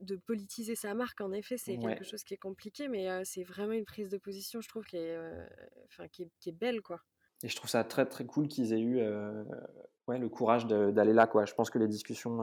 de 0.00 0.16
politiser 0.16 0.74
sa 0.74 0.92
marque. 0.92 1.22
En 1.22 1.32
effet, 1.32 1.56
c'est 1.56 1.78
quelque 1.78 2.04
chose 2.04 2.22
qui 2.22 2.34
est 2.34 2.38
compliqué, 2.38 2.88
mais 2.88 3.24
c'est 3.24 3.44
vraiment 3.44 3.72
une 3.72 3.86
prise 3.86 4.10
de 4.10 4.18
position, 4.18 4.60
je 4.60 4.68
trouve, 4.68 4.84
qui 4.84 4.98
est, 4.98 5.18
enfin, 5.86 6.06
qui 6.08 6.24
est, 6.24 6.30
qui 6.38 6.50
est 6.50 6.52
belle, 6.52 6.82
quoi. 6.82 7.00
Et 7.42 7.48
je 7.48 7.56
trouve 7.56 7.70
ça 7.70 7.82
très 7.82 8.04
très 8.04 8.26
cool 8.26 8.46
qu'ils 8.46 8.74
aient 8.74 8.80
eu 8.82 9.00
ouais, 10.06 10.18
le 10.18 10.28
courage 10.28 10.66
d'aller 10.66 11.14
là. 11.14 11.26
Quoi. 11.26 11.46
Je 11.46 11.54
pense 11.54 11.70
que 11.70 11.78
les 11.78 11.88
discussions 11.88 12.40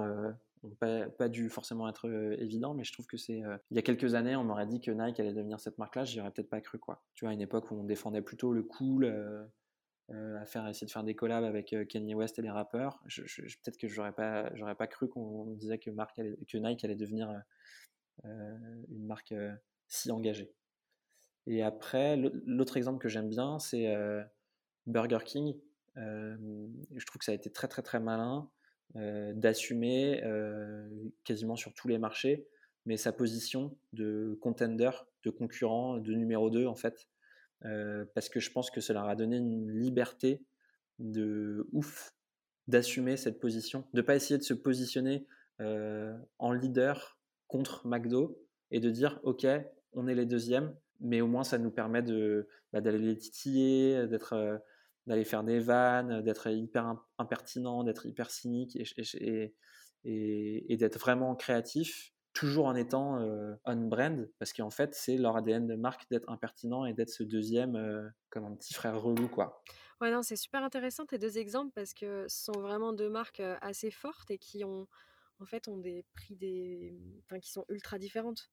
n'ont 0.63 1.09
pas, 1.17 1.29
dû 1.29 1.49
forcément 1.49 1.87
être 1.87 2.09
évidentes, 2.39 2.77
mais 2.77 2.83
je 2.83 2.93
trouve 2.93 3.07
que 3.07 3.17
c'est. 3.17 3.41
il 3.71 3.75
y 3.75 3.79
a 3.79 3.81
quelques 3.81 4.15
années, 4.15 4.35
on 4.35 4.43
m'aurait 4.43 4.67
dit 4.67 4.81
que 4.81 4.91
Nike 4.91 5.19
allait 5.19 5.33
devenir 5.33 5.59
cette 5.59 5.77
marque-là, 5.77 6.05
j'y 6.05 6.19
aurais 6.19 6.31
peut-être 6.31 6.49
pas 6.49 6.61
cru. 6.61 6.79
Quoi. 6.79 7.03
Tu 7.15 7.25
vois, 7.25 7.31
à 7.31 7.33
une 7.33 7.41
époque 7.41 7.71
où 7.71 7.75
on 7.75 7.83
défendait 7.83 8.21
plutôt 8.21 8.53
le 8.53 8.63
cool, 8.63 9.05
à 10.09 10.45
faire, 10.45 10.67
essayer 10.67 10.87
de 10.87 10.91
faire 10.91 11.03
des 11.03 11.15
collabs 11.15 11.43
avec 11.43 11.75
Kanye 11.87 12.15
West 12.15 12.39
et 12.39 12.41
les 12.41 12.49
rappeurs, 12.49 12.99
peut-être 13.05 13.77
que 13.77 13.87
j'aurais 13.87 14.11
pas, 14.11 14.53
j'aurais 14.55 14.75
pas 14.75 14.87
cru 14.87 15.07
qu'on 15.07 15.45
disait 15.51 15.77
que 15.77 15.91
Nike 16.57 16.83
allait 16.83 16.95
devenir 16.95 17.31
une 18.23 19.05
marque 19.05 19.33
si 19.87 20.11
engagée. 20.11 20.51
Et 21.47 21.63
après, 21.63 22.17
l'autre 22.17 22.77
exemple 22.77 22.99
que 22.99 23.07
j'aime 23.07 23.29
bien, 23.29 23.59
c'est 23.59 23.95
Burger 24.87 25.19
King, 25.23 25.55
je 25.95 27.05
trouve 27.05 27.19
que 27.19 27.25
ça 27.25 27.31
a 27.31 27.35
été 27.35 27.51
très 27.51 27.67
très 27.67 27.81
très 27.81 27.99
malin 27.99 28.49
d'assumer 28.95 30.23
quasiment 31.23 31.55
sur 31.55 31.73
tous 31.73 31.87
les 31.87 31.97
marchés, 31.97 32.47
mais 32.85 32.97
sa 32.97 33.11
position 33.11 33.77
de 33.93 34.37
contender, 34.41 34.91
de 35.23 35.29
concurrent, 35.29 35.97
de 35.97 36.13
numéro 36.13 36.49
2 36.49 36.65
en 36.65 36.75
fait, 36.75 37.07
parce 37.61 38.29
que 38.29 38.39
je 38.39 38.51
pense 38.51 38.71
que 38.71 38.81
cela 38.81 39.01
leur 39.01 39.09
a 39.09 39.15
donné 39.15 39.37
une 39.37 39.71
liberté 39.71 40.41
de 40.97 41.67
ouf 41.71 42.15
d'assumer 42.67 43.17
cette 43.17 43.39
position, 43.39 43.85
de 43.93 44.01
pas 44.01 44.15
essayer 44.15 44.37
de 44.37 44.43
se 44.43 44.53
positionner 44.53 45.27
en 45.59 46.51
leader 46.51 47.19
contre 47.47 47.85
McDo 47.87 48.41
et 48.71 48.79
de 48.79 48.89
dire 48.89 49.19
ok 49.23 49.45
on 49.93 50.07
est 50.07 50.15
les 50.15 50.25
deuxièmes, 50.25 50.75
mais 50.99 51.21
au 51.21 51.27
moins 51.27 51.43
ça 51.43 51.57
nous 51.57 51.71
permet 51.71 52.03
de 52.03 52.47
bah, 52.71 52.81
d'aller 52.81 52.99
les 52.99 53.17
titiller, 53.17 54.07
d'être 54.07 54.61
d'aller 55.09 55.25
faire 55.25 55.43
des 55.43 55.59
vannes, 55.59 56.21
d'être 56.21 56.47
hyper 56.49 56.95
impertinent, 57.17 57.83
d'être 57.83 58.05
hyper 58.05 58.29
cynique 58.29 58.75
et, 58.75 59.55
et, 60.03 60.73
et, 60.73 60.77
d'être 60.77 60.99
vraiment 60.99 61.35
créatif, 61.35 62.13
toujours 62.33 62.67
en 62.67 62.75
étant 62.75 63.17
on-brand, 63.65 64.29
parce 64.37 64.53
qu'en 64.53 64.69
fait, 64.69 64.93
c'est 64.93 65.17
leur 65.17 65.35
ADN 65.35 65.65
de 65.65 65.75
marque 65.75 66.07
d'être 66.11 66.29
impertinent 66.29 66.85
et 66.85 66.93
d'être 66.93 67.09
ce 67.09 67.23
deuxième 67.23 68.11
comme 68.29 68.45
un 68.45 68.55
petit 68.55 68.75
frère 68.75 69.01
relou, 69.01 69.27
quoi. 69.27 69.63
Ouais, 69.99 70.11
non, 70.11 70.21
c'est 70.21 70.35
super 70.35 70.63
intéressant 70.63 71.07
tes 71.07 71.17
deux 71.17 71.39
exemples 71.39 71.71
parce 71.73 71.95
que 71.95 72.27
ce 72.27 72.43
sont 72.45 72.61
vraiment 72.61 72.93
deux 72.93 73.09
marques 73.09 73.41
assez 73.61 73.89
fortes 73.89 74.29
et 74.29 74.37
qui 74.37 74.63
ont, 74.63 74.87
en 75.39 75.45
fait, 75.47 75.67
ont 75.67 75.77
des 75.77 76.05
prix 76.13 76.35
des, 76.35 77.01
enfin, 77.25 77.39
qui 77.39 77.51
sont 77.51 77.65
ultra 77.67 77.97
différentes 77.97 78.51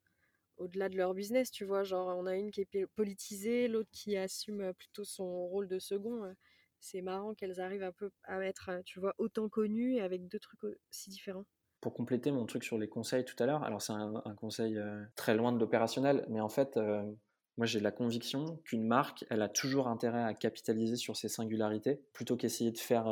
au-delà 0.59 0.89
de 0.89 0.97
leur 0.97 1.15
business, 1.15 1.51
tu 1.51 1.65
vois. 1.65 1.85
Genre, 1.85 2.09
on 2.17 2.27
a 2.27 2.35
une 2.35 2.51
qui 2.51 2.61
est 2.61 2.87
politisée, 2.95 3.69
l'autre 3.69 3.91
qui 3.93 4.17
assume 4.17 4.73
plutôt 4.75 5.05
son 5.05 5.47
rôle 5.47 5.69
de 5.69 5.79
second. 5.79 6.35
C'est 6.81 7.03
marrant 7.03 7.35
qu'elles 7.35 7.61
arrivent 7.61 7.83
un 7.83 7.93
peu 7.93 8.11
à 8.25 8.41
être, 8.41 8.71
tu 8.85 9.01
vois, 9.01 9.15
autant 9.19 9.49
connues 9.49 9.95
et 9.95 10.03
avec 10.03 10.29
deux 10.29 10.39
trucs 10.39 10.63
aussi 10.91 11.11
différents. 11.11 11.45
Pour 11.81 11.95
compléter 11.95 12.31
mon 12.31 12.47
truc 12.47 12.65
sur 12.65 12.79
les 12.79 12.89
conseils 12.89 13.25
tout 13.25 13.37
à 13.39 13.47
l'heure, 13.47 13.63
alors 13.63 13.83
c'est 13.83 13.93
un, 13.93 14.23
conseil 14.37 14.79
très 15.15 15.35
loin 15.35 15.53
de 15.53 15.59
l'opérationnel, 15.59 16.27
mais 16.29 16.41
en 16.41 16.49
fait, 16.49 16.77
moi 17.57 17.67
j'ai 17.67 17.81
la 17.81 17.93
conviction 17.93 18.59
qu'une 18.65 18.87
marque, 18.87 19.25
elle 19.31 19.43
a 19.43 19.49
toujours 19.49 19.89
intérêt 19.89 20.23
à 20.23 20.35
capitaliser 20.35 20.97
sur 20.97 21.17
ses 21.17 21.29
singularités 21.29 22.03
plutôt 22.13 22.37
qu'essayer 22.37 22.73
de 22.73 22.79
faire 22.79 23.07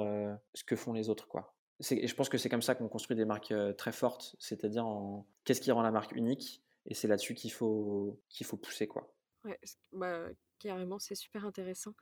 ce 0.54 0.64
que 0.64 0.76
font 0.76 0.92
les 0.92 1.08
autres, 1.08 1.28
quoi. 1.28 1.54
Et 1.90 2.06
je 2.06 2.14
pense 2.14 2.28
que 2.28 2.38
c'est 2.38 2.48
comme 2.48 2.62
ça 2.62 2.74
qu'on 2.74 2.88
construit 2.88 3.16
des 3.16 3.24
marques 3.24 3.54
très 3.76 3.92
fortes, 3.92 4.36
c'est-à-dire 4.38 4.86
en 4.86 5.26
qu'est-ce 5.44 5.60
qui 5.60 5.72
rend 5.72 5.82
la 5.82 5.90
marque 5.90 6.12
unique? 6.12 6.63
Et 6.86 6.94
c'est 6.94 7.08
là-dessus 7.08 7.34
qu'il 7.34 7.52
faut, 7.52 8.20
qu'il 8.28 8.46
faut 8.46 8.56
pousser. 8.56 8.86
Quoi. 8.86 9.14
Ouais, 9.44 9.58
bah, 9.92 10.28
carrément, 10.58 10.98
c'est 10.98 11.14
super 11.14 11.44
intéressant. 11.44 11.94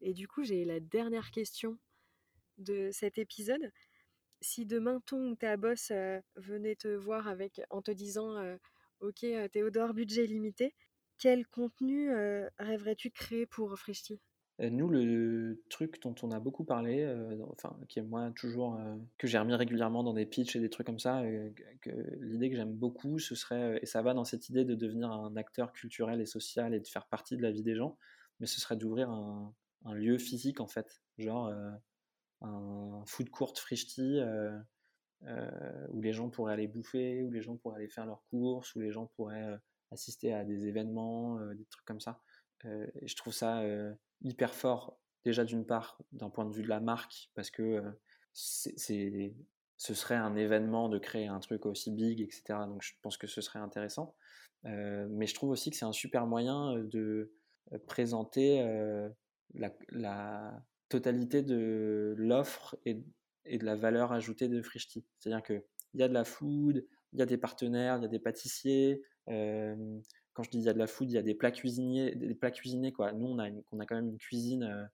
Et 0.00 0.12
du 0.12 0.28
coup, 0.28 0.44
j'ai 0.44 0.64
la 0.64 0.80
dernière 0.80 1.30
question 1.30 1.78
de 2.58 2.90
cet 2.92 3.18
épisode. 3.18 3.72
Si 4.40 4.66
demain 4.66 5.00
ton 5.06 5.30
ou 5.30 5.36
ta 5.36 5.56
boss 5.56 5.90
euh, 5.90 6.20
venait 6.36 6.76
te 6.76 6.88
voir 6.88 7.28
avec, 7.28 7.62
en 7.70 7.82
te 7.82 7.90
disant 7.90 8.36
euh, 8.36 8.56
Ok, 9.00 9.24
euh, 9.24 9.48
Théodore, 9.48 9.94
budget 9.94 10.26
limité, 10.26 10.74
quel 11.18 11.46
contenu 11.46 12.10
rêverais-tu 12.58 13.08
de 13.08 13.14
créer 13.14 13.46
pour 13.46 13.78
Frishti 13.78 14.20
nous, 14.60 14.88
le 14.88 15.64
truc 15.68 16.00
dont 16.02 16.14
on 16.22 16.30
a 16.30 16.38
beaucoup 16.38 16.64
parlé, 16.64 17.04
enfin, 17.50 17.76
qui 17.88 17.98
est 17.98 18.02
moi 18.02 18.30
toujours, 18.36 18.78
que 19.18 19.26
j'ai 19.26 19.38
remis 19.38 19.54
régulièrement 19.54 20.04
dans 20.04 20.14
des 20.14 20.26
pitchs 20.26 20.54
et 20.54 20.60
des 20.60 20.70
trucs 20.70 20.86
comme 20.86 21.00
ça, 21.00 21.24
l'idée 22.20 22.50
que 22.50 22.56
j'aime 22.56 22.72
beaucoup, 22.72 23.18
ce 23.18 23.34
serait, 23.34 23.80
et 23.82 23.86
ça 23.86 24.00
va 24.02 24.14
dans 24.14 24.24
cette 24.24 24.48
idée 24.48 24.64
de 24.64 24.76
devenir 24.76 25.10
un 25.10 25.34
acteur 25.36 25.72
culturel 25.72 26.20
et 26.20 26.26
social 26.26 26.72
et 26.72 26.78
de 26.78 26.86
faire 26.86 27.06
partie 27.06 27.36
de 27.36 27.42
la 27.42 27.50
vie 27.50 27.64
des 27.64 27.74
gens, 27.74 27.98
mais 28.38 28.46
ce 28.46 28.60
serait 28.60 28.76
d'ouvrir 28.76 29.10
un, 29.10 29.52
lieu 29.92 30.18
physique 30.18 30.60
en 30.60 30.68
fait, 30.68 31.02
genre 31.18 31.52
un 32.40 33.02
food 33.06 33.30
court 33.30 33.58
frishti 33.58 34.20
où 35.22 36.00
les 36.00 36.12
gens 36.12 36.30
pourraient 36.30 36.52
aller 36.52 36.68
bouffer, 36.68 37.24
où 37.24 37.30
les 37.32 37.42
gens 37.42 37.56
pourraient 37.56 37.78
aller 37.78 37.88
faire 37.88 38.06
leurs 38.06 38.24
courses, 38.30 38.72
où 38.76 38.80
les 38.80 38.92
gens 38.92 39.06
pourraient 39.16 39.58
assister 39.90 40.32
à 40.32 40.44
des 40.44 40.68
événements, 40.68 41.40
des 41.54 41.64
trucs 41.64 41.86
comme 41.86 42.00
ça. 42.00 42.22
je 42.62 43.16
trouve 43.16 43.32
ça 43.32 43.64
hyper 44.24 44.54
fort, 44.54 44.98
déjà 45.24 45.44
d'une 45.44 45.64
part, 45.64 45.98
d'un 46.12 46.30
point 46.30 46.44
de 46.44 46.52
vue 46.52 46.62
de 46.62 46.68
la 46.68 46.80
marque, 46.80 47.30
parce 47.34 47.50
que 47.50 47.82
c'est, 48.32 49.34
ce 49.76 49.94
serait 49.94 50.16
un 50.16 50.34
événement 50.34 50.88
de 50.88 50.98
créer 50.98 51.28
un 51.28 51.40
truc 51.40 51.66
aussi 51.66 51.92
big, 51.92 52.20
etc. 52.20 52.42
Donc 52.66 52.82
je 52.82 52.92
pense 53.02 53.16
que 53.16 53.26
ce 53.26 53.40
serait 53.40 53.60
intéressant. 53.60 54.16
mais 54.64 55.26
je 55.26 55.34
trouve 55.34 55.50
aussi 55.50 55.70
que 55.70 55.76
c'est 55.76 55.84
un 55.84 55.92
super 55.92 56.26
moyen 56.26 56.74
de 56.78 57.32
présenter 57.86 58.62
la, 59.54 60.64
totalité 60.90 61.42
de 61.42 62.14
l'offre 62.18 62.76
et, 62.84 63.02
et, 63.46 63.58
de 63.58 63.64
la 63.64 63.74
valeur 63.74 64.12
ajoutée 64.12 64.48
de 64.48 64.62
Frishti. 64.62 65.04
C'est-à-dire 65.18 65.42
qu'il 65.42 65.62
y 65.94 66.02
a 66.02 66.08
de 66.08 66.14
la 66.14 66.24
food, 66.24 66.86
il 67.12 67.18
y 67.18 67.22
a 67.22 67.26
des 67.26 67.38
partenaires, 67.38 67.96
il 67.96 68.02
y 68.02 68.04
a 68.04 68.08
des 68.08 68.18
pâtissiers, 68.18 69.02
quand 70.34 70.42
je 70.42 70.50
dis 70.50 70.58
il 70.58 70.64
y 70.64 70.68
a 70.68 70.74
de 70.74 70.78
la 70.78 70.86
food, 70.86 71.10
il 71.10 71.14
y 71.14 71.18
a 71.18 71.22
des 71.22 71.34
plats 71.34 71.52
cuisiniers, 71.52 72.14
des 72.14 72.34
plats 72.34 72.50
cuisinés 72.50 72.92
quoi. 72.92 73.12
Nous 73.12 73.26
on 73.26 73.38
a, 73.38 73.48
on 73.72 73.80
a 73.80 73.86
quand 73.86 73.94
même 73.94 74.08
une 74.08 74.18
cuisine 74.18 74.64
euh, 74.64 74.84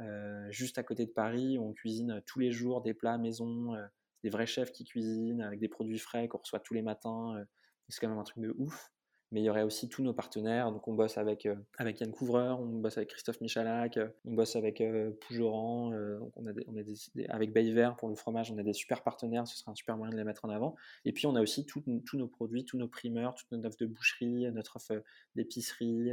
euh, 0.00 0.50
juste 0.50 0.76
à 0.78 0.82
côté 0.82 1.06
de 1.06 1.12
Paris 1.12 1.56
on 1.58 1.72
cuisine 1.72 2.20
tous 2.26 2.40
les 2.40 2.50
jours 2.50 2.82
des 2.82 2.94
plats 2.94 3.14
à 3.14 3.18
maison, 3.18 3.74
euh, 3.74 3.86
des 4.24 4.30
vrais 4.30 4.46
chefs 4.46 4.72
qui 4.72 4.84
cuisinent 4.84 5.42
avec 5.42 5.60
des 5.60 5.68
produits 5.68 5.98
frais 5.98 6.28
qu'on 6.28 6.38
reçoit 6.38 6.60
tous 6.60 6.74
les 6.74 6.82
matins. 6.82 7.44
c'est 7.88 8.00
quand 8.00 8.08
même 8.08 8.18
un 8.18 8.24
truc 8.24 8.42
de 8.42 8.54
ouf 8.58 8.93
mais 9.34 9.40
il 9.40 9.44
y 9.44 9.50
aurait 9.50 9.64
aussi 9.64 9.88
tous 9.88 10.04
nos 10.04 10.12
partenaires. 10.12 10.70
Donc 10.70 10.86
on 10.86 10.94
bosse 10.94 11.18
avec, 11.18 11.44
euh, 11.44 11.56
avec 11.76 12.00
Yann 12.00 12.12
Couvreur, 12.12 12.60
on 12.60 12.66
bosse 12.66 12.96
avec 12.98 13.10
Christophe 13.10 13.40
Michalak, 13.40 13.96
euh, 13.96 14.08
on 14.24 14.34
bosse 14.34 14.54
avec 14.54 14.80
euh, 14.80 15.10
Pougeran, 15.10 15.90
donc 16.20 16.32
on 16.36 16.46
a, 16.46 16.52
on 16.68 16.76
a 16.76 16.82
des, 16.84 16.94
avec 17.28 17.52
Bayver 17.52 17.90
pour 17.98 18.08
le 18.08 18.14
fromage, 18.14 18.52
on 18.52 18.58
a 18.58 18.62
des 18.62 18.72
super 18.72 19.02
partenaires, 19.02 19.48
ce 19.48 19.58
serait 19.58 19.72
un 19.72 19.74
super 19.74 19.96
moyen 19.96 20.12
de 20.12 20.16
les 20.16 20.22
mettre 20.22 20.44
en 20.44 20.50
avant. 20.50 20.76
Et 21.04 21.12
puis 21.12 21.26
on 21.26 21.34
a 21.34 21.42
aussi 21.42 21.66
tous 21.66 21.82
nos 22.14 22.28
produits, 22.28 22.64
tous 22.64 22.78
nos 22.78 22.86
primeurs, 22.86 23.34
toute 23.34 23.50
notre 23.50 23.66
offre 23.66 23.76
de 23.80 23.86
boucherie, 23.86 24.52
notre 24.52 24.76
offre 24.76 25.02
d'épicerie 25.34 26.12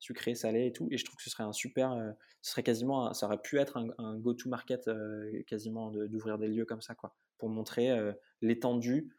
sucré, 0.00 0.34
salé 0.34 0.66
et 0.66 0.72
tout. 0.72 0.88
Et 0.90 0.98
je 0.98 1.04
trouve 1.04 1.16
que 1.16 1.22
ce 1.22 1.30
serait 1.30 1.44
un 1.44 1.52
super, 1.52 1.96
ce 2.42 2.50
serait 2.50 2.64
quasiment, 2.64 3.14
ça 3.14 3.26
aurait 3.26 3.40
pu 3.40 3.58
être 3.58 3.76
un, 3.98 4.18
go-to-market 4.18 4.90
quasiment 5.46 5.92
d'ouvrir 5.92 6.38
des 6.38 6.48
lieux 6.48 6.64
comme 6.64 6.82
ça, 6.82 6.96
quoi, 6.96 7.14
pour 7.38 7.50
montrer 7.50 7.96
l'étendue 8.42 9.14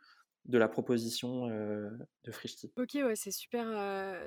de 0.46 0.58
la 0.58 0.68
proposition 0.68 1.48
de 1.48 2.32
Frishti. 2.32 2.72
Ok, 2.78 2.92
ouais, 2.96 3.16
c'est 3.16 3.32
super, 3.32 3.68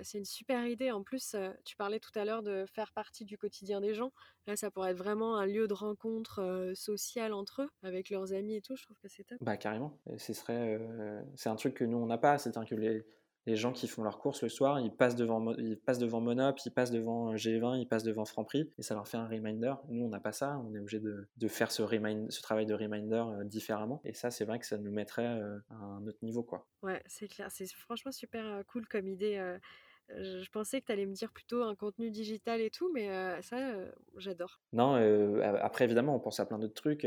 c'est 0.03 0.19
une 0.19 0.25
super 0.25 0.67
idée. 0.67 0.91
En 0.91 1.03
plus, 1.03 1.35
tu 1.65 1.77
parlais 1.77 2.01
tout 2.01 2.17
à 2.17 2.25
l'heure 2.25 2.43
de 2.43 2.65
faire 2.73 2.93
partie 2.93 3.25
du 3.25 3.39
quotidien 3.39 3.81
des 3.81 3.95
gens. 3.95 4.13
Là, 4.47 4.57
ça 4.57 4.71
pourrait 4.71 4.93
être 4.93 4.99
vraiment 4.99 5.37
un 5.37 5.47
lieu 5.47 5.67
de 5.67 5.75
rencontre 5.75 6.73
sociale 6.75 7.33
entre 7.33 7.63
eux, 7.63 7.69
avec 7.83 8.11
leurs 8.11 8.33
amis 8.33 8.57
et 8.57 8.61
tout. 8.61 8.77
Je 8.77 8.85
trouve 8.85 8.99
que 8.99 9.09
c'est 9.09 9.25
top. 9.25 9.39
Bah 9.41 9.57
carrément. 9.57 9.99
Ce 10.19 10.33
serait, 10.33 10.79
c'est 11.37 11.49
un 11.49 11.57
truc 11.57 11.75
que 11.75 11.85
nous 11.85 11.99
on 11.99 12.07
n'a 12.07 12.19
pas. 12.19 12.39
C'est-à-dire 12.39 12.69
que 12.69 12.75
les, 12.75 13.05
les 13.47 13.57
gens 13.57 13.73
qui 13.73 13.89
font 13.89 14.03
leurs 14.03 14.19
courses 14.19 14.43
le 14.43 14.49
soir, 14.49 14.81
ils 14.81 14.93
passent 14.93 15.17
devant, 15.17 15.55
ils 15.57 15.77
passent 15.77 15.99
devant 15.99 16.21
Monop, 16.21 16.59
ils 16.65 16.71
passent 16.71 16.91
devant 16.91 17.35
G20, 17.35 17.81
ils 17.81 17.87
passent 17.87 18.05
devant 18.05 18.25
Franprix, 18.25 18.71
et 18.79 18.83
ça 18.83 18.95
leur 18.95 19.09
fait 19.09 19.17
un 19.17 19.27
reminder. 19.27 19.75
Nous, 19.89 20.05
on 20.05 20.09
n'a 20.09 20.21
pas 20.21 20.33
ça, 20.33 20.61
on 20.67 20.75
est 20.75 20.79
obligé 20.79 21.01
de, 21.01 21.27
de 21.37 21.49
faire 21.49 21.73
ce, 21.73 21.83
remind, 21.83 22.31
ce 22.31 22.41
travail 22.41 22.67
de 22.67 22.75
reminder 22.75 23.25
différemment. 23.45 24.01
Et 24.05 24.15
ça, 24.15 24.31
c'est 24.31 24.45
vrai 24.45 24.59
que 24.59 24.67
ça 24.67 24.79
nous 24.79 24.93
mettrait 24.93 25.27
à 25.27 25.75
un 25.75 26.07
autre 26.07 26.19
niveau. 26.23 26.43
Quoi. 26.43 26.67
Ouais, 26.83 27.03
c'est 27.07 27.29
clair. 27.29 27.49
C'est 27.51 27.67
franchement 27.73 28.13
super 28.13 28.63
cool 28.67 28.87
comme 28.87 29.09
idée. 29.09 29.57
Je 30.09 30.51
pensais 30.51 30.81
que 30.81 30.87
tu 30.87 30.93
allais 30.93 31.07
me 31.07 31.15
dire 31.15 31.33
plutôt 31.33 31.63
un 31.63 31.75
contenu 31.75 32.11
digital 32.11 32.61
et 32.61 32.71
tout, 32.71 32.91
mais 32.93 33.09
ça, 33.43 33.57
j'adore. 34.17 34.61
Non, 34.73 34.95
après, 35.61 35.85
évidemment, 35.85 36.15
on 36.15 36.21
pense 36.21 36.39
à 36.41 36.47
plein 36.47 36.59
d'autres 36.59 36.75
trucs, 36.75 37.07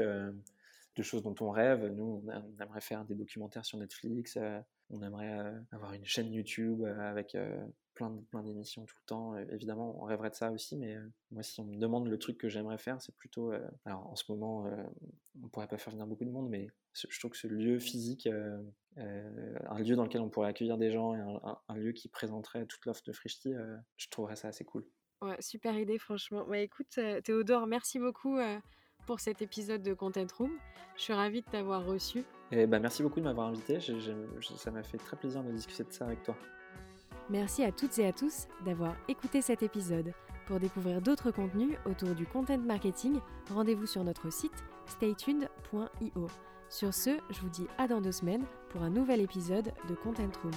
de 0.95 1.03
choses 1.03 1.23
dont 1.23 1.35
on 1.41 1.51
rêve. 1.51 1.85
Nous, 1.87 2.23
on, 2.25 2.61
aimerait 2.61 2.81
faire 2.81 3.05
des 3.05 3.15
documentaires 3.15 3.65
sur 3.65 3.77
Netflix, 3.77 4.37
on 4.89 5.01
aimerait 5.01 5.53
avoir 5.71 5.93
une 5.93 6.05
chaîne 6.05 6.31
YouTube 6.31 6.83
avec 6.83 7.35
plein, 7.93 8.15
plein 8.29 8.43
d'émissions 8.43 8.85
tout 8.85 8.95
le 9.01 9.05
temps. 9.05 9.37
évidemment, 9.51 10.01
on 10.01 10.05
rêverait 10.05 10.29
de 10.29 10.35
ça 10.35 10.51
aussi, 10.51 10.77
mais 10.77 10.95
moi, 11.31 11.43
si 11.43 11.59
on 11.59 11.65
me 11.65 11.77
demande 11.77 12.07
le 12.07 12.17
truc 12.17 12.37
que 12.37 12.49
j'aimerais 12.49 12.77
faire, 12.77 13.01
c'est 13.01 13.15
plutôt. 13.15 13.51
alors, 13.85 14.07
en 14.07 14.15
ce 14.15 14.31
moment, 14.31 14.69
on 15.41 15.47
pourrait 15.49 15.67
pas 15.67 15.77
faire 15.77 15.91
venir 15.91 16.07
beaucoup 16.07 16.25
de 16.25 16.31
monde, 16.31 16.49
mais 16.49 16.67
je 16.93 17.19
trouve 17.19 17.31
que 17.31 17.37
ce 17.37 17.47
lieu 17.47 17.79
physique, 17.79 18.29
un 18.97 19.79
lieu 19.79 19.95
dans 19.95 20.03
lequel 20.03 20.21
on 20.21 20.29
pourrait 20.29 20.49
accueillir 20.49 20.77
des 20.77 20.91
gens 20.91 21.15
et 21.15 21.19
un, 21.67 21.75
lieu 21.75 21.91
qui 21.91 22.07
présenterait 22.07 22.65
toute 22.65 22.85
l'offre 22.85 23.03
de 23.05 23.11
Frishti, 23.11 23.53
je 23.97 24.07
trouverais 24.09 24.35
ça 24.35 24.49
assez 24.49 24.65
cool. 24.65 24.85
Ouais, 25.21 25.41
super 25.41 25.77
idée, 25.77 25.97
franchement. 25.97 26.45
Ouais, 26.45 26.63
écoute, 26.63 26.99
Théodore, 27.23 27.67
merci 27.67 27.99
beaucoup 27.99 28.37
pour 29.05 29.19
cet 29.19 29.41
épisode 29.41 29.81
de 29.81 29.93
Content 29.93 30.27
Room. 30.37 30.51
Je 30.95 31.01
suis 31.01 31.13
ravie 31.13 31.41
de 31.41 31.47
t'avoir 31.47 31.85
reçu. 31.85 32.23
Et 32.51 32.67
bah, 32.67 32.79
merci 32.79 33.03
beaucoup 33.03 33.19
de 33.19 33.25
m'avoir 33.25 33.47
invité. 33.47 33.79
ça 33.79 34.71
m'a 34.71 34.83
fait 34.83 34.97
très 34.97 35.17
plaisir 35.17 35.43
de 35.43 35.51
discuter 35.51 35.83
de 35.83 35.91
ça 35.91 36.05
avec 36.05 36.23
toi. 36.23 36.35
Merci 37.29 37.63
à 37.63 37.71
toutes 37.71 37.97
et 37.97 38.07
à 38.07 38.13
tous 38.13 38.47
d'avoir 38.65 38.95
écouté 39.07 39.41
cet 39.41 39.63
épisode. 39.63 40.13
Pour 40.45 40.59
découvrir 40.59 41.01
d'autres 41.01 41.31
contenus 41.31 41.75
autour 41.85 42.13
du 42.13 42.27
content 42.27 42.59
marketing, 42.59 43.19
rendez-vous 43.49 43.87
sur 43.87 44.03
notre 44.03 44.31
site 44.31 44.63
staytuned.io. 44.85 46.27
Sur 46.69 46.93
ce, 46.93 47.17
je 47.31 47.39
vous 47.41 47.49
dis 47.49 47.67
à 47.77 47.87
dans 47.87 48.01
deux 48.01 48.11
semaines 48.11 48.45
pour 48.69 48.83
un 48.83 48.89
nouvel 48.89 49.21
épisode 49.21 49.71
de 49.89 49.95
Content 49.95 50.29
Room. 50.43 50.53